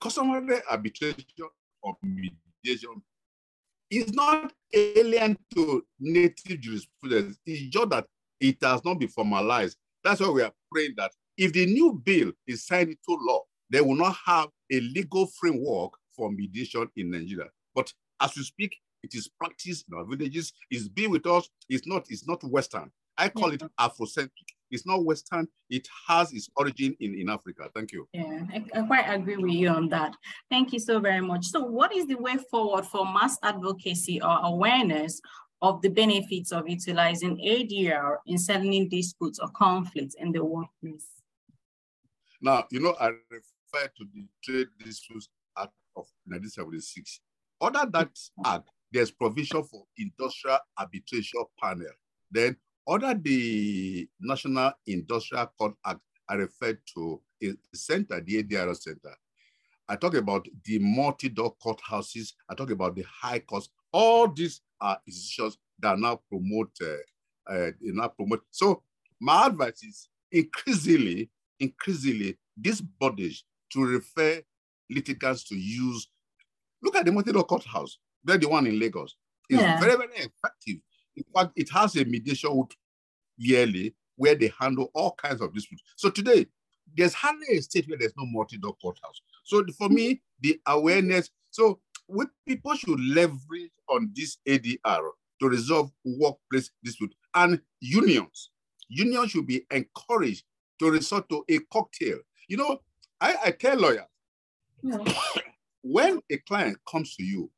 customary 0.00 0.60
arbitration 0.70 1.24
or 1.82 1.96
mediation 2.02 3.02
is 3.90 4.12
not 4.12 4.52
alien 4.72 5.36
to 5.54 5.84
native 5.98 6.60
jurisprudence. 6.60 7.38
It's 7.46 7.70
just 7.70 7.90
that 7.90 8.06
it 8.40 8.58
has 8.62 8.84
not 8.84 8.98
been 8.98 9.08
formalized. 9.08 9.76
That's 10.02 10.20
why 10.20 10.30
we 10.30 10.42
are 10.42 10.52
praying 10.72 10.94
that 10.96 11.12
if 11.36 11.52
the 11.52 11.66
new 11.66 12.00
bill 12.04 12.32
is 12.46 12.66
signed 12.66 12.90
into 12.90 13.18
law, 13.20 13.42
they 13.70 13.80
will 13.80 13.94
not 13.94 14.16
have 14.26 14.48
a 14.70 14.80
legal 14.80 15.26
framework 15.26 15.92
for 16.14 16.30
mediation 16.30 16.88
in 16.96 17.10
Nigeria. 17.10 17.48
But 17.74 17.92
as 18.20 18.36
we 18.36 18.42
speak, 18.42 18.76
it 19.02 19.14
is 19.14 19.28
practiced 19.28 19.86
in 19.90 19.96
our 19.96 20.04
villages. 20.04 20.52
It's 20.70 20.88
been 20.88 21.10
with 21.10 21.26
us. 21.26 21.48
It's 21.68 21.86
not. 21.86 22.06
It's 22.08 22.26
not 22.26 22.42
Western. 22.44 22.90
I 23.16 23.28
call 23.28 23.52
it 23.52 23.62
Afrocentric. 23.78 24.30
It's 24.70 24.86
not 24.86 25.04
Western. 25.04 25.48
It 25.68 25.86
has 26.08 26.32
its 26.32 26.48
origin 26.56 26.96
in, 27.00 27.14
in 27.14 27.28
Africa. 27.28 27.68
Thank 27.74 27.92
you. 27.92 28.08
Yeah, 28.12 28.42
I, 28.52 28.64
I, 28.78 28.82
quite 28.82 29.04
agree 29.06 29.36
with 29.36 29.52
you 29.52 29.68
on 29.68 29.88
that. 29.88 30.14
Thank 30.48 30.72
you 30.72 30.78
so 30.78 31.00
very 31.00 31.20
much. 31.20 31.46
So 31.46 31.60
what 31.60 31.94
is 31.94 32.06
the 32.06 32.14
way 32.14 32.36
forward 32.50 32.86
for 32.86 33.04
mass 33.04 33.36
advocacy 33.42 34.22
or 34.22 34.38
awareness 34.44 35.20
of 35.60 35.82
the 35.82 35.88
benefits 35.90 36.52
of 36.52 36.68
utilizing 36.68 37.36
ADR 37.38 38.16
in 38.26 38.38
settling 38.38 38.88
disputes 38.88 39.38
or 39.38 39.48
conflicts 39.50 40.14
in 40.14 40.32
the 40.32 40.44
workplace? 40.44 41.19
Now, 42.40 42.64
you 42.70 42.80
know, 42.80 42.94
I 42.98 43.08
refer 43.30 43.88
to 43.96 44.04
the 44.14 44.26
Trade 44.42 44.68
Disputes 44.82 45.28
Act 45.58 45.72
of 45.96 46.06
1976. 46.26 47.20
Under 47.60 47.86
that 47.92 48.10
act, 48.44 48.70
there's 48.92 49.10
provision 49.10 49.62
for 49.62 49.84
industrial 49.98 50.58
arbitration 50.78 51.44
panel. 51.62 51.86
Then 52.30 52.56
under 52.88 53.14
the 53.14 54.08
National 54.20 54.72
Industrial 54.86 55.46
Court 55.58 55.74
Act, 55.84 56.00
I 56.28 56.34
refer 56.34 56.78
to 56.94 57.20
a 57.42 57.52
center, 57.74 58.20
the 58.20 58.42
ADR 58.42 58.74
Center. 58.76 59.14
I 59.88 59.96
talk 59.96 60.14
about 60.14 60.46
the 60.64 60.78
multi-door 60.78 61.56
courthouses. 61.62 62.32
I 62.48 62.54
talk 62.54 62.70
about 62.70 62.94
the 62.94 63.04
high 63.20 63.40
cost. 63.40 63.70
All 63.92 64.28
these 64.28 64.60
are 64.80 64.98
institutions 65.06 65.58
that 65.80 65.98
now 65.98 66.20
promote, 66.28 66.70
uh, 66.80 67.52
uh, 67.52 67.70
now 67.82 68.08
promote. 68.08 68.42
So 68.50 68.82
my 69.20 69.46
advice 69.46 69.82
is 69.82 70.08
increasingly 70.30 71.30
increasingly 71.60 72.36
these 72.56 72.80
bodies 72.80 73.44
to 73.72 73.84
refer 73.84 74.42
litigants 74.90 75.44
to 75.44 75.54
use. 75.54 76.08
Look 76.82 76.96
at 76.96 77.04
the 77.04 77.12
multi-door 77.12 77.44
Courthouse, 77.44 77.98
they're 78.24 78.38
the 78.38 78.48
one 78.48 78.66
in 78.66 78.78
Lagos. 78.78 79.16
It's 79.48 79.60
yeah. 79.60 79.78
very, 79.78 79.96
very 79.96 80.14
effective. 80.14 80.76
In 81.16 81.24
fact, 81.34 81.52
it 81.56 81.68
has 81.70 81.96
a 81.96 82.04
mediation 82.04 82.64
yearly 83.36 83.94
where 84.16 84.34
they 84.34 84.52
handle 84.58 84.90
all 84.94 85.14
kinds 85.14 85.40
of 85.40 85.54
disputes. 85.54 85.82
So 85.96 86.10
today, 86.10 86.46
there's 86.96 87.14
hardly 87.14 87.46
a 87.56 87.62
state 87.62 87.88
where 87.88 87.98
there's 87.98 88.16
no 88.16 88.26
multi-door 88.26 88.76
courthouse. 88.82 89.20
So 89.44 89.64
for 89.78 89.88
me, 89.88 90.22
the 90.40 90.60
awareness, 90.66 91.30
so 91.50 91.80
we, 92.08 92.26
people 92.46 92.74
should 92.74 93.00
leverage 93.00 93.70
on 93.88 94.10
this 94.14 94.38
ADR 94.46 95.10
to 95.40 95.48
resolve 95.48 95.90
workplace 96.04 96.70
dispute 96.84 97.14
and 97.34 97.60
unions. 97.80 98.50
Unions 98.88 99.30
should 99.30 99.46
be 99.46 99.66
encouraged 99.70 100.44
to 100.80 100.90
resort 100.90 101.28
to 101.28 101.44
a 101.48 101.58
cocktail. 101.72 102.18
You 102.48 102.56
know, 102.56 102.80
I, 103.20 103.36
I 103.46 103.50
tell 103.52 103.76
lawyers, 103.76 104.06
yeah. 104.82 104.98
when 105.82 106.20
a 106.30 106.38
client 106.38 106.78
comes 106.90 107.14
to 107.16 107.22
you, 107.22 107.50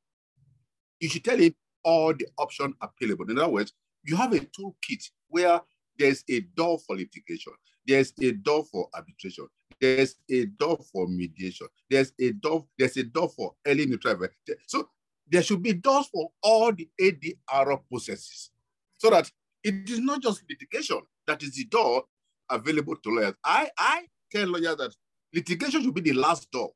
you 1.00 1.08
should 1.08 1.24
tell 1.24 1.38
him 1.38 1.54
all 1.84 2.12
the 2.12 2.26
options 2.36 2.74
available. 2.80 3.30
In 3.30 3.38
other 3.38 3.48
words, 3.48 3.72
you 4.04 4.16
have 4.16 4.32
a 4.32 4.40
toolkit 4.40 5.08
where 5.28 5.60
there's 5.98 6.24
a 6.28 6.40
door 6.40 6.78
for 6.78 6.96
litigation, 6.96 7.52
there's 7.86 8.12
a 8.20 8.32
door 8.32 8.64
for 8.64 8.88
arbitration, 8.94 9.46
there's 9.80 10.16
a 10.30 10.46
door 10.46 10.78
for 10.92 11.06
mediation, 11.06 11.68
there's 11.88 12.12
a 12.20 12.32
door, 12.32 12.66
there's 12.78 12.96
a 12.96 13.04
door 13.04 13.28
for 13.28 13.54
early 13.66 13.86
neutral. 13.86 14.28
So 14.66 14.88
there 15.28 15.42
should 15.42 15.62
be 15.62 15.72
doors 15.74 16.06
for 16.08 16.30
all 16.42 16.72
the 16.72 16.88
ADR 17.00 17.80
processes 17.88 18.50
so 18.98 19.10
that 19.10 19.30
it 19.62 19.88
is 19.88 20.00
not 20.00 20.22
just 20.22 20.42
litigation 20.48 21.00
that 21.26 21.42
is 21.42 21.54
the 21.54 21.64
door 21.64 22.04
available 22.52 22.96
to 22.96 23.10
lawyers. 23.10 23.34
I, 23.44 23.70
I 23.78 24.02
tell 24.30 24.46
lawyers 24.48 24.76
that 24.76 24.94
litigation 25.34 25.82
should 25.82 25.94
be 25.94 26.00
the 26.00 26.12
last 26.12 26.50
door 26.50 26.70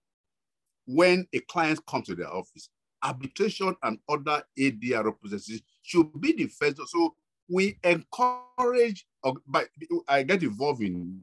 when 0.87 1.27
a 1.33 1.41
client 1.41 1.85
comes 1.87 2.07
to 2.07 2.15
their 2.15 2.33
office. 2.33 2.69
Arbitration 3.03 3.77
and 3.83 3.99
other 4.09 4.43
ADR 4.59 5.19
processes 5.21 5.63
should 5.83 6.21
be 6.21 6.33
the 6.33 6.47
first. 6.47 6.81
So 6.89 7.15
we 7.49 7.79
encourage, 7.85 9.07
but 9.47 9.69
I 10.09 10.23
get 10.23 10.43
involved 10.43 10.83
in 10.83 11.21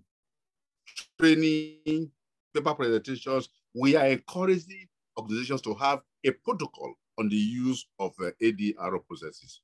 training, 1.19 2.11
paper 2.53 2.73
presentations. 2.73 3.49
We 3.73 3.95
are 3.95 4.07
encouraging 4.07 4.87
organizations 5.17 5.61
to 5.63 5.73
have 5.75 6.01
a 6.23 6.31
protocol 6.31 6.93
on 7.17 7.29
the 7.29 7.35
use 7.35 7.85
of 7.99 8.13
uh, 8.21 8.31
ADR 8.41 9.05
processes. 9.07 9.61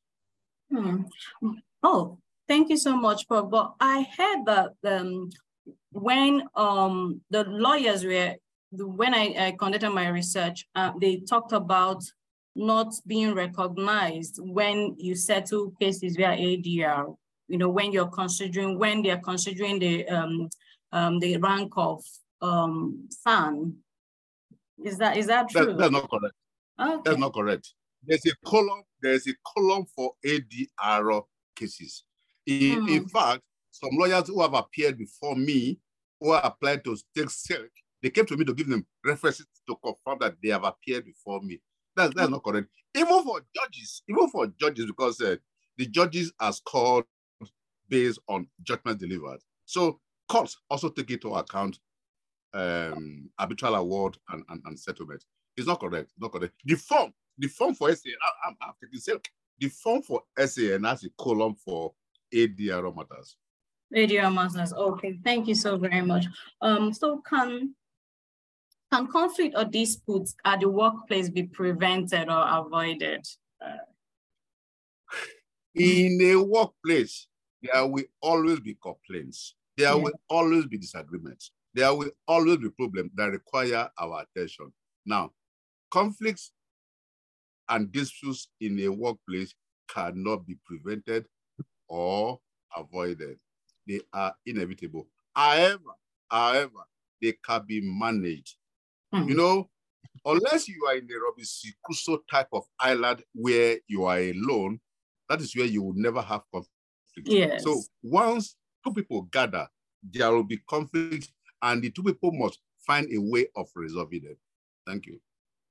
Hmm. 0.72 1.03
Oh, 1.81 2.19
Thank 2.50 2.70
you 2.70 2.77
so 2.77 2.98
much, 2.98 3.27
Prof. 3.27 3.48
But 3.51 3.75
I 3.79 4.08
heard 4.18 4.46
that 4.48 4.74
um, 4.84 5.29
when 5.91 6.41
um, 6.56 7.22
the 7.29 7.44
lawyers 7.44 8.03
were, 8.03 8.38
when 8.72 9.13
I, 9.13 9.36
I 9.38 9.56
conducted 9.58 9.91
my 9.91 10.08
research, 10.08 10.65
uh, 10.74 10.91
they 11.00 11.18
talked 11.18 11.51
about 11.51 12.03
not 12.56 12.91
being 13.06 13.36
recognized 13.36 14.39
when 14.41 14.96
you 14.98 15.15
settle 15.15 15.74
cases 15.79 16.15
via 16.15 16.36
ADR, 16.36 17.15
you 17.48 17.60
know, 17.60 17.70
when 17.70 17.91
you're 17.91 18.08
considering, 18.08 18.79
when 18.79 19.03
they're 19.03 19.22
considering 19.22 19.77
the, 19.77 20.08
um, 20.08 20.50
um, 20.91 21.20
the 21.20 21.38
rank 21.38 21.72
of 21.77 22.03
um, 22.41 23.08
SAN. 23.12 23.75
Is 24.84 24.98
that, 24.98 25.18
is 25.18 25.27
that 25.27 25.50
true? 25.50 25.68
That, 25.68 25.77
that's 25.77 25.91
not 25.91 26.10
correct. 26.10 26.36
Okay. 26.82 27.01
That's 27.06 27.20
not 27.20 27.34
correct. 27.36 27.75
There's 28.03 28.25
a 28.25 28.34
column, 28.44 28.82
there's 29.03 29.27
a 29.27 29.34
column 29.46 29.86
for 29.96 30.13
ADR 30.25 31.22
cases. 31.56 32.06
In, 32.50 32.86
mm. 32.86 32.98
in 32.98 33.08
fact, 33.08 33.41
some 33.70 33.91
lawyers 33.94 34.27
who 34.27 34.41
have 34.41 34.56
appeared 34.56 34.98
before 34.98 35.36
me, 35.36 35.79
who 36.20 36.34
applied 36.34 36.84
to 36.84 36.98
take 37.15 37.29
silk, 37.29 37.70
they 38.01 38.10
came 38.10 38.25
to 38.25 38.36
me 38.36 38.44
to 38.46 38.53
give 38.56 38.68
them 38.68 38.86
references 39.06 39.46
to 39.68 39.75
confirm 39.84 40.18
that 40.22 40.36
they 40.41 40.50
have 40.50 40.63
appeared 40.63 41.06
before 41.06 41.41
me. 41.41 41.62
That's, 41.96 42.13
that's 42.15 42.29
not 42.29 42.44
correct. 42.44 42.68
Even 42.96 43.24
for 43.24 43.41
judges, 43.56 44.01
even 44.10 44.29
for 44.29 44.48
judges, 44.60 44.88
because 44.88 45.22
uh, 45.22 45.36
the 45.77 45.86
judges 45.86 46.34
are 46.39 46.51
scored 46.51 47.06
based 47.88 48.20
on 48.27 48.48
judgment 48.63 49.00
delivered. 49.00 49.39
So 49.65 50.00
courts 50.27 50.58
also 50.72 50.89
take 50.89 51.12
into 51.12 51.36
account 51.36 51.77
um, 52.53 53.29
arbitral 53.38 53.75
award 53.75 54.18
and, 54.29 54.44
and, 54.50 54.62
and 54.65 54.79
settlement. 54.79 55.24
It's 55.56 55.68
not 55.68 55.79
correct. 55.79 56.12
Not 56.20 56.32
correct. 56.32 56.56
The 56.65 56.75
form, 56.75 57.13
the 57.38 57.48
form 57.48 57.75
for 57.75 57.94
SAN, 57.94 58.13
I, 58.24 58.50
I'm, 58.50 58.56
I'm 58.62 58.74
taking 58.84 59.00
silk. 59.00 59.27
The 59.60 59.68
form 59.68 60.01
for 60.01 60.24
SAN 60.38 60.84
has 60.86 61.03
a 61.03 61.10
column 61.20 61.56
for 61.56 61.94
ADR 62.33 62.95
matters. 62.95 63.36
ADR 63.95 64.33
matters. 64.33 64.74
Okay, 64.74 65.19
thank 65.24 65.48
you 65.48 65.55
so 65.55 65.77
very 65.77 66.01
much. 66.01 66.25
Um, 66.62 66.93
so 66.93 67.21
can 67.27 67.75
can 68.91 69.07
conflict 69.07 69.55
or 69.55 69.65
disputes 69.65 70.36
at 70.45 70.62
the 70.62 70.69
workplace 70.69 71.29
be 71.29 71.43
prevented 71.43 72.29
or 72.29 72.43
avoided? 72.48 73.25
In 75.75 76.19
a 76.21 76.36
workplace, 76.43 77.27
there 77.62 77.86
will 77.86 78.03
always 78.21 78.59
be 78.59 78.75
complaints. 78.81 79.55
There 79.77 79.88
yeah. 79.88 79.93
will 79.93 80.19
always 80.27 80.65
be 80.65 80.77
disagreements. 80.77 81.51
There 81.74 81.93
will 81.93 82.09
always 82.27 82.57
be 82.57 82.69
problems 82.71 83.12
that 83.15 83.31
require 83.31 83.89
our 83.98 84.24
attention. 84.24 84.74
Now, 85.05 85.31
conflicts 85.91 86.51
and 87.69 87.91
disputes 87.91 88.50
in 88.59 88.79
a 88.79 88.89
workplace 88.89 89.53
cannot 89.88 90.45
be 90.48 90.57
prevented 90.65 91.25
or 91.89 92.39
avoided. 92.75 93.38
They 93.88 94.00
are 94.13 94.34
inevitable. 94.46 95.08
However, 95.36 95.96
however, 96.29 96.86
they 97.22 97.34
can 97.43 97.63
be 97.67 97.81
managed. 97.81 98.55
Mm. 99.13 99.29
You 99.29 99.36
know, 99.36 99.69
unless 100.25 100.67
you 100.67 100.86
are 100.88 100.96
in 100.96 101.05
a 101.05 101.19
Robinson 101.19 101.72
Crusoe 101.84 102.19
type 102.29 102.48
of 102.53 102.63
island 102.79 103.24
where 103.34 103.77
you 103.88 104.05
are 104.05 104.19
alone, 104.19 104.79
that 105.27 105.41
is 105.41 105.55
where 105.55 105.65
you 105.65 105.84
will 105.84 105.96
never 105.96 106.22
have 106.22 106.41
conflict. 106.51 106.69
Yes. 107.25 107.63
So 107.63 107.81
once 108.03 108.55
two 108.86 108.93
people 108.93 109.24
gather, 109.24 109.67
there 110.03 110.31
will 110.31 110.43
be 110.43 110.60
conflict, 110.69 111.31
and 111.62 111.81
the 111.81 111.89
two 111.89 112.03
people 112.03 112.31
must 112.31 112.60
find 112.86 113.08
a 113.12 113.17
way 113.17 113.48
of 113.55 113.67
resolving 113.75 114.24
it. 114.24 114.38
Thank 114.88 115.08
you. 115.08 115.19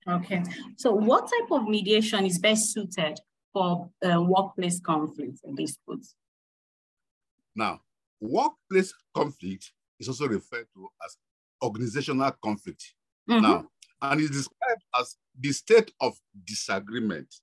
Okay. 0.07 0.43
So 0.77 0.93
what 0.93 1.31
type 1.31 1.51
of 1.51 1.69
mediation 1.69 2.27
is 2.27 2.39
best 2.39 2.73
suited 2.73 3.21
for 3.59 3.91
uh, 4.09 4.23
workplace 4.23 4.79
conflicts 4.81 5.41
and 5.45 5.57
disputes? 5.57 6.15
Now, 7.57 7.81
workplace 8.21 8.95
conflict 9.15 9.73
is 9.99 10.09
also 10.09 10.29
referred 10.29 10.67
to 10.75 10.89
as 11.05 11.17
organizational 11.63 12.33
conflict. 12.41 12.95
Mm 13.29 13.35
-hmm. 13.35 13.43
Now, 13.43 13.69
and 14.01 14.21
is 14.21 14.31
described 14.31 14.85
as 15.01 15.19
the 15.41 15.53
state 15.53 15.91
of 15.99 16.13
disagreement 16.45 17.43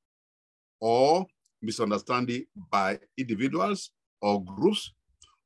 or 0.80 1.26
misunderstanding 1.62 2.46
by 2.72 3.00
individuals 3.18 3.92
or 4.22 4.44
groups 4.44 4.94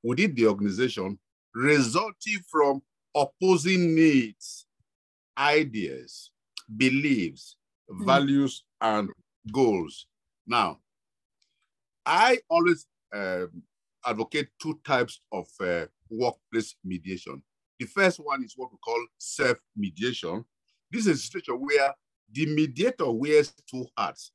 within 0.04 0.36
the 0.36 0.48
organization 0.48 1.20
resulting 1.56 2.40
from 2.52 2.82
opposing 3.16 3.96
needs, 3.96 4.68
ideas, 5.36 6.32
beliefs, 6.78 7.58
mm. 7.90 8.06
values, 8.06 8.66
and 8.80 9.10
goals. 9.52 10.09
Now, 10.50 10.80
I 12.04 12.40
always 12.50 12.88
um, 13.14 13.62
advocate 14.04 14.50
two 14.60 14.80
types 14.84 15.22
of 15.32 15.48
uh, 15.62 15.86
workplace 16.10 16.76
mediation. 16.84 17.44
The 17.80 17.86
first 17.86 18.20
one 18.20 18.44
is 18.44 18.56
what 18.58 18.72
we 18.72 18.80
call 18.84 19.00
self-mediation. 19.20 20.44
This 20.92 21.06
is 21.06 21.20
a 21.20 21.22
situation 21.22 21.54
where 21.54 21.94
the 22.32 22.48
mediator 22.48 23.12
wears 23.12 23.54
two 23.70 23.86
hats, 23.96 24.32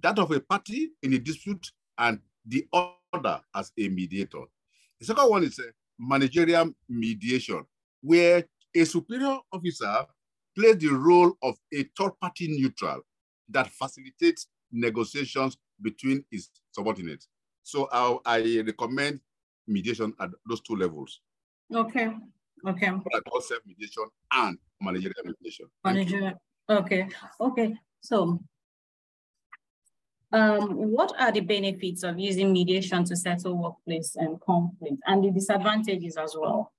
that 0.00 0.20
of 0.20 0.30
a 0.30 0.38
party 0.38 0.92
in 1.02 1.14
a 1.14 1.18
dispute 1.18 1.66
and 1.98 2.20
the 2.46 2.68
other 2.72 3.40
as 3.52 3.72
a 3.76 3.88
mediator. 3.88 4.44
The 5.00 5.06
second 5.06 5.28
one 5.28 5.42
is 5.42 5.58
a 5.58 5.72
managerial 5.98 6.70
mediation, 6.88 7.64
where 8.02 8.44
a 8.74 8.84
superior 8.84 9.36
officer 9.52 10.06
plays 10.56 10.78
the 10.78 10.90
role 10.90 11.32
of 11.42 11.56
a 11.74 11.82
third 11.98 12.12
party 12.20 12.46
neutral 12.48 13.00
that 13.48 13.68
facilitates 13.68 14.46
negotiations 14.72 15.56
between 15.80 16.24
his 16.30 16.50
subordinates. 16.70 17.28
So 17.62 17.88
I, 17.92 18.18
I 18.24 18.62
recommend 18.66 19.20
mediation 19.66 20.12
at 20.20 20.30
those 20.46 20.60
two 20.60 20.76
levels. 20.76 21.20
Okay. 21.72 22.10
Okay. 22.66 22.90
But 22.90 23.42
self-mediation 23.42 24.04
and 24.32 24.58
managerial 24.80 25.24
mediation. 25.24 25.66
Managerial. 25.84 26.34
Okay. 26.68 27.08
Okay. 27.40 27.74
So 28.00 28.40
um, 30.32 30.68
what 30.92 31.12
are 31.18 31.32
the 31.32 31.40
benefits 31.40 32.02
of 32.02 32.18
using 32.18 32.52
mediation 32.52 33.04
to 33.04 33.16
settle 33.16 33.56
workplace 33.56 34.16
and 34.16 34.40
conflict 34.40 34.96
and 35.06 35.24
the 35.24 35.30
disadvantages 35.30 36.16
as 36.16 36.36
well? 36.38 36.72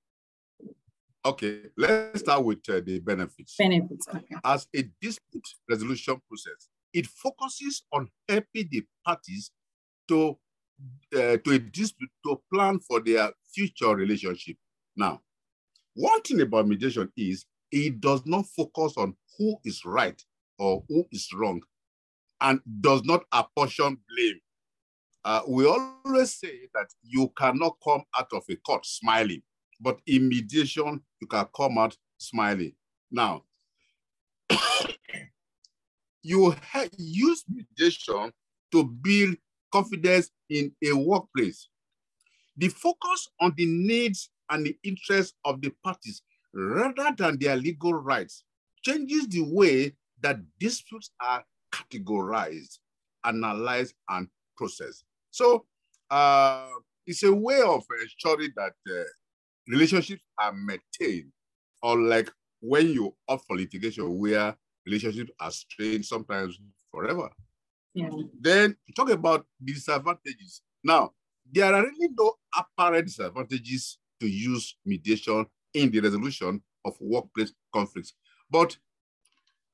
Okay, 1.24 1.66
let's 1.76 2.20
start 2.20 2.44
with 2.44 2.68
uh, 2.68 2.80
the 2.84 2.98
benefits. 2.98 3.54
Benefits, 3.56 4.08
okay. 4.08 4.34
As 4.42 4.66
a 4.74 4.82
dispute 5.00 5.46
resolution 5.68 6.20
process, 6.26 6.68
it 6.92 7.06
focuses 7.06 7.82
on 7.92 8.08
helping 8.28 8.68
the 8.70 8.84
parties 9.04 9.50
to, 10.08 10.38
uh, 11.14 11.36
to 11.44 11.50
a 11.50 11.58
dispute 11.58 12.10
to 12.24 12.40
plan 12.52 12.78
for 12.80 13.00
their 13.00 13.30
future 13.54 13.94
relationship. 13.94 14.56
Now, 14.96 15.20
one 15.94 16.20
thing 16.22 16.40
about 16.40 16.68
mediation 16.68 17.10
is 17.16 17.46
it 17.70 18.00
does 18.00 18.22
not 18.26 18.46
focus 18.46 18.94
on 18.96 19.14
who 19.38 19.56
is 19.64 19.84
right 19.84 20.20
or 20.58 20.82
who 20.88 21.06
is 21.12 21.28
wrong 21.34 21.62
and 22.40 22.60
does 22.80 23.02
not 23.04 23.24
apportion 23.32 23.96
blame. 24.08 24.40
Uh, 25.24 25.42
we 25.48 25.66
always 25.66 26.34
say 26.34 26.68
that 26.74 26.88
you 27.02 27.32
cannot 27.36 27.76
come 27.82 28.02
out 28.18 28.28
of 28.32 28.42
a 28.50 28.56
court 28.56 28.84
smiling 28.84 29.42
but 29.82 30.00
in 30.06 30.28
mediation, 30.28 31.02
you 31.20 31.26
can 31.26 31.46
come 31.54 31.76
out 31.76 31.96
smiling. 32.16 32.72
Now, 33.10 33.42
you 36.22 36.54
use 36.96 37.44
mediation 37.48 38.32
to 38.72 38.84
build 38.84 39.36
confidence 39.72 40.30
in 40.48 40.72
a 40.84 40.92
workplace. 40.92 41.68
The 42.56 42.68
focus 42.68 43.28
on 43.40 43.54
the 43.56 43.66
needs 43.66 44.30
and 44.50 44.66
the 44.66 44.76
interests 44.82 45.34
of 45.44 45.60
the 45.60 45.72
parties 45.82 46.22
rather 46.54 47.14
than 47.16 47.38
their 47.38 47.56
legal 47.56 47.94
rights 47.94 48.44
changes 48.82 49.26
the 49.28 49.40
way 49.40 49.94
that 50.20 50.36
disputes 50.60 51.10
are 51.20 51.44
categorized, 51.72 52.78
analyzed, 53.24 53.94
and 54.10 54.28
processed. 54.56 55.04
So 55.30 55.64
uh, 56.10 56.66
it's 57.06 57.22
a 57.22 57.32
way 57.32 57.62
of 57.62 57.84
ensuring 58.00 58.50
that 58.56 58.72
uh, 58.88 59.04
relationships 59.66 60.22
are 60.38 60.52
maintained, 60.52 61.32
unlike 61.82 62.30
when 62.60 62.88
you 62.88 63.14
opt 63.28 63.46
for 63.46 63.56
litigation 63.56 64.18
where 64.18 64.54
relationships 64.86 65.30
are 65.40 65.50
strained 65.50 66.04
sometimes 66.04 66.58
forever. 66.90 67.30
Yeah. 67.94 68.10
Then 68.40 68.76
talk 68.96 69.10
about 69.10 69.46
disadvantages. 69.62 70.62
Now, 70.82 71.12
there 71.50 71.74
are 71.74 71.82
really 71.82 72.08
no 72.18 72.34
apparent 72.56 73.06
disadvantages 73.06 73.98
to 74.20 74.26
use 74.26 74.76
mediation 74.84 75.46
in 75.74 75.90
the 75.90 76.00
resolution 76.00 76.62
of 76.84 76.94
workplace 77.00 77.52
conflicts. 77.72 78.14
But 78.50 78.76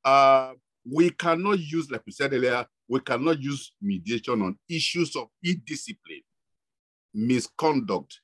uh, 0.05 0.53
we 0.91 1.11
cannot 1.11 1.59
use, 1.59 1.91
like 1.91 2.03
we 2.07 2.13
said 2.13 2.33
earlier, 2.33 2.67
we 2.89 3.01
cannot 3.01 3.41
use 3.41 3.73
mediation 3.81 4.41
on 4.43 4.59
issues 4.69 5.15
of 5.17 5.29
indiscipline, 5.43 6.23
misconduct, 7.15 8.21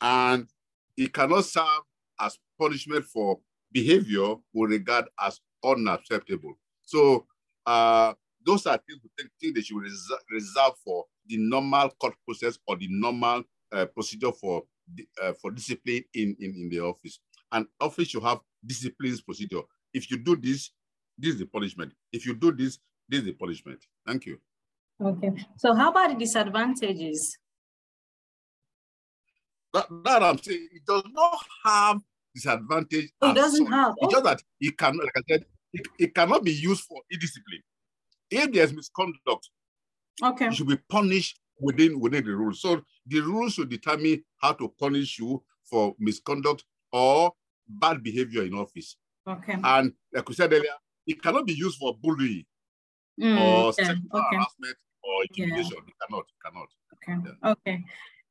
and 0.00 0.48
it 0.96 1.12
cannot 1.12 1.44
serve 1.44 1.82
as 2.18 2.38
punishment 2.58 3.04
for 3.04 3.38
behavior 3.72 4.34
we 4.52 4.66
regard 4.66 5.06
as 5.20 5.40
unacceptable. 5.64 6.54
So 6.82 7.26
uh, 7.66 8.14
those 8.44 8.66
are 8.66 8.78
things 8.78 9.00
think 9.40 9.54
they 9.54 9.60
should 9.60 9.80
reserve, 9.80 10.18
reserve 10.30 10.72
for 10.84 11.04
the 11.26 11.36
normal 11.36 11.90
court 11.90 12.14
process 12.26 12.58
or 12.66 12.76
the 12.76 12.88
normal 12.90 13.44
uh, 13.72 13.86
procedure 13.86 14.32
for 14.32 14.64
uh, 15.22 15.32
for 15.34 15.50
discipline 15.50 16.02
in, 16.14 16.36
in, 16.40 16.54
in 16.56 16.68
the 16.68 16.80
office. 16.80 17.20
An 17.52 17.66
office 17.80 18.08
should 18.08 18.22
have 18.22 18.40
disciplines 18.64 19.20
procedure. 19.20 19.62
If 19.92 20.10
you 20.10 20.18
do 20.18 20.36
this, 20.36 20.70
this 21.18 21.34
is 21.34 21.38
the 21.38 21.46
punishment. 21.46 21.92
If 22.12 22.26
you 22.26 22.34
do 22.34 22.52
this, 22.52 22.78
this 23.08 23.20
is 23.20 23.26
the 23.26 23.32
punishment. 23.32 23.84
Thank 24.06 24.26
you. 24.26 24.38
Okay. 25.02 25.30
So 25.56 25.74
how 25.74 25.90
about 25.90 26.10
the 26.10 26.16
disadvantages? 26.16 27.38
That, 29.72 29.86
that 30.04 30.22
I'm 30.22 30.38
saying, 30.38 30.68
it 30.72 30.84
does 30.84 31.04
not 31.12 31.38
have 31.64 32.00
disadvantage. 32.34 33.10
It 33.22 33.34
doesn't 33.34 33.66
such. 33.66 33.74
have. 33.74 33.94
It's 33.98 34.12
just 34.12 34.24
that 34.24 34.42
it 34.60 34.76
cannot, 34.78 35.04
like 35.04 35.16
I 35.16 35.22
said, 35.28 35.44
it, 35.72 35.88
it 35.98 36.14
cannot 36.14 36.44
be 36.44 36.52
used 36.52 36.82
for 36.84 37.00
indiscipline. 37.10 37.62
If 38.30 38.52
there's 38.52 38.72
misconduct, 38.72 39.50
okay, 40.22 40.46
you 40.46 40.52
should 40.52 40.68
be 40.68 40.78
punished 40.88 41.40
within 41.60 42.00
within 42.00 42.24
the 42.24 42.34
rules. 42.34 42.60
So 42.60 42.82
the 43.06 43.20
rules 43.20 43.54
should 43.54 43.68
determine 43.68 44.24
how 44.38 44.52
to 44.54 44.72
punish 44.78 45.18
you 45.18 45.42
for 45.64 45.94
misconduct 45.98 46.64
or 46.92 47.32
bad 47.68 48.02
behavior 48.02 48.42
in 48.42 48.54
office. 48.54 48.96
Okay. 49.26 49.56
And 49.62 49.92
like 50.12 50.28
we 50.28 50.34
said 50.34 50.52
earlier, 50.52 50.70
it 51.06 51.22
cannot 51.22 51.46
be 51.46 51.54
used 51.54 51.78
for 51.78 51.96
bullying 52.02 52.44
mm, 53.20 53.40
or 53.40 53.64
yeah. 53.66 53.70
sexual 53.70 53.96
okay. 54.14 54.36
harassment 54.36 54.76
or 55.02 55.22
intimidation. 55.22 55.72
Yeah. 55.72 55.88
It 55.88 55.94
cannot. 56.08 56.24
It 56.28 56.40
cannot. 56.44 56.68
Okay. 56.94 57.30
Yeah. 57.42 57.50
Okay. 57.52 57.84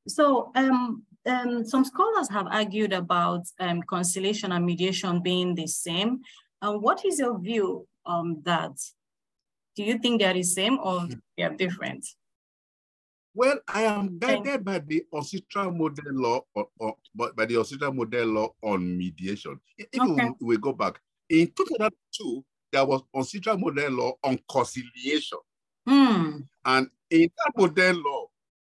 So 0.08 0.52
um, 0.56 1.04
um, 1.26 1.66
some 1.66 1.86
scholars 1.86 2.30
have 2.30 2.48
argued 2.48 2.94
about 2.94 3.46
um, 3.60 3.82
conciliation 3.84 4.52
and 4.52 4.66
mediation 4.66 5.22
being 5.22 5.56
the 5.56 5.68
same. 5.68 6.22
What 6.62 7.06
is 7.06 7.20
your 7.20 7.40
view 7.40 7.88
on 8.06 8.42
that? 8.44 8.72
Do 9.76 9.84
you 9.84 9.98
think 9.98 10.20
they 10.20 10.28
are 10.28 10.34
the 10.34 10.44
same 10.44 10.78
or 10.80 11.02
hmm. 11.02 11.14
they 11.38 11.44
are 11.44 11.56
different? 11.56 12.06
Well, 13.34 13.60
I 13.68 13.84
am 13.84 14.18
guided 14.20 14.66
by 14.66 14.80
the 14.80 15.06
UNCITRAL 15.14 15.72
model 15.72 16.14
law, 16.14 16.42
or, 16.56 16.68
or, 16.80 16.96
by 17.16 17.46
the 17.46 17.56
UNCITRAL 17.56 17.94
model 17.96 18.26
law 18.26 18.50
on 18.62 18.98
mediation. 18.98 19.60
If 19.78 19.88
okay. 19.98 20.30
we, 20.42 20.48
we, 20.48 20.58
go 20.58 20.74
back, 20.74 21.00
in 21.30 21.48
2002, 21.56 22.44
there 22.72 22.86
was 22.86 23.02
UNCITRAL 23.16 23.60
model 23.60 23.92
law 23.92 24.14
on 24.24 24.40
conciliation. 24.52 25.38
Mm. 25.88 26.48
And 26.66 26.90
in 27.10 27.30
that 27.38 27.54
model 27.56 28.02
law, 28.04 28.19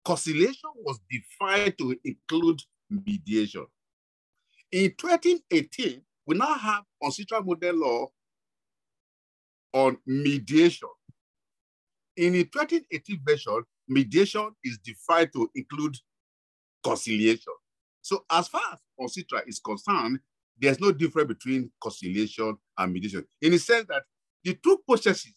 conciliation 0.03 0.69
was 0.77 0.99
defined 1.09 1.77
to 1.77 1.97
include 2.03 2.61
mediation. 2.89 3.65
In 4.71 4.93
2018, 4.97 6.01
we 6.25 6.37
now 6.37 6.53
have 6.53 6.83
UNCITRAL 7.03 7.45
model 7.45 7.75
law 7.75 8.07
on 9.73 9.97
mediation. 10.05 10.89
In 12.17 12.33
the 12.33 12.43
2018 12.45 13.19
version, 13.25 13.63
mediation 13.87 14.49
is 14.63 14.77
defined 14.79 15.31
to 15.33 15.49
include 15.55 15.97
conciliation. 16.83 17.53
So 18.01 18.25
as 18.29 18.47
far 18.47 18.61
as 18.73 18.79
UNCITRAL 18.99 19.47
is 19.47 19.59
concerned, 19.59 20.19
there's 20.59 20.79
no 20.79 20.91
difference 20.91 21.27
between 21.27 21.71
conciliation 21.81 22.55
and 22.77 22.93
mediation 22.93 23.25
in 23.41 23.51
the 23.51 23.57
sense 23.57 23.85
that 23.87 24.03
the 24.43 24.57
two 24.63 24.81
processes, 24.87 25.33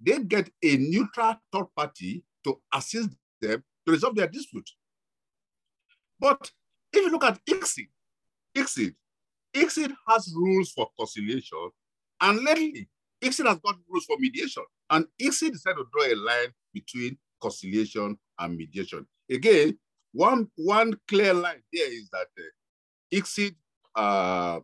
they 0.00 0.18
get 0.20 0.48
a 0.62 0.76
neutral 0.76 1.36
third 1.52 1.66
party 1.76 2.24
to 2.44 2.60
assist 2.72 3.10
them 3.40 3.62
to 3.86 3.92
resolve 3.92 4.16
their 4.16 4.28
dispute. 4.28 4.68
But 6.18 6.50
if 6.92 7.02
you 7.02 7.10
look 7.10 7.24
at 7.24 7.40
ICSID, 7.44 7.88
ICSID, 8.56 8.94
ICSID 9.54 9.94
has 10.08 10.32
rules 10.34 10.70
for 10.72 10.88
conciliation, 10.98 11.70
and 12.20 12.42
lately, 12.42 12.88
ICSID 13.22 13.46
has 13.46 13.58
got 13.58 13.76
rules 13.88 14.04
for 14.04 14.16
mediation, 14.18 14.64
and 14.90 15.06
ICSID 15.20 15.52
decided 15.52 15.76
to 15.76 15.86
draw 15.92 16.06
a 16.06 16.14
line 16.14 16.52
between 16.72 17.16
conciliation 17.40 18.18
and 18.38 18.56
mediation. 18.56 19.06
Again, 19.30 19.78
one, 20.12 20.48
one 20.56 20.98
clear 21.08 21.34
line 21.34 21.62
there 21.72 21.92
is 21.92 22.08
that 22.10 22.28
uh, 22.38 22.42
ICSID 23.12 23.54
uh, 23.96 24.60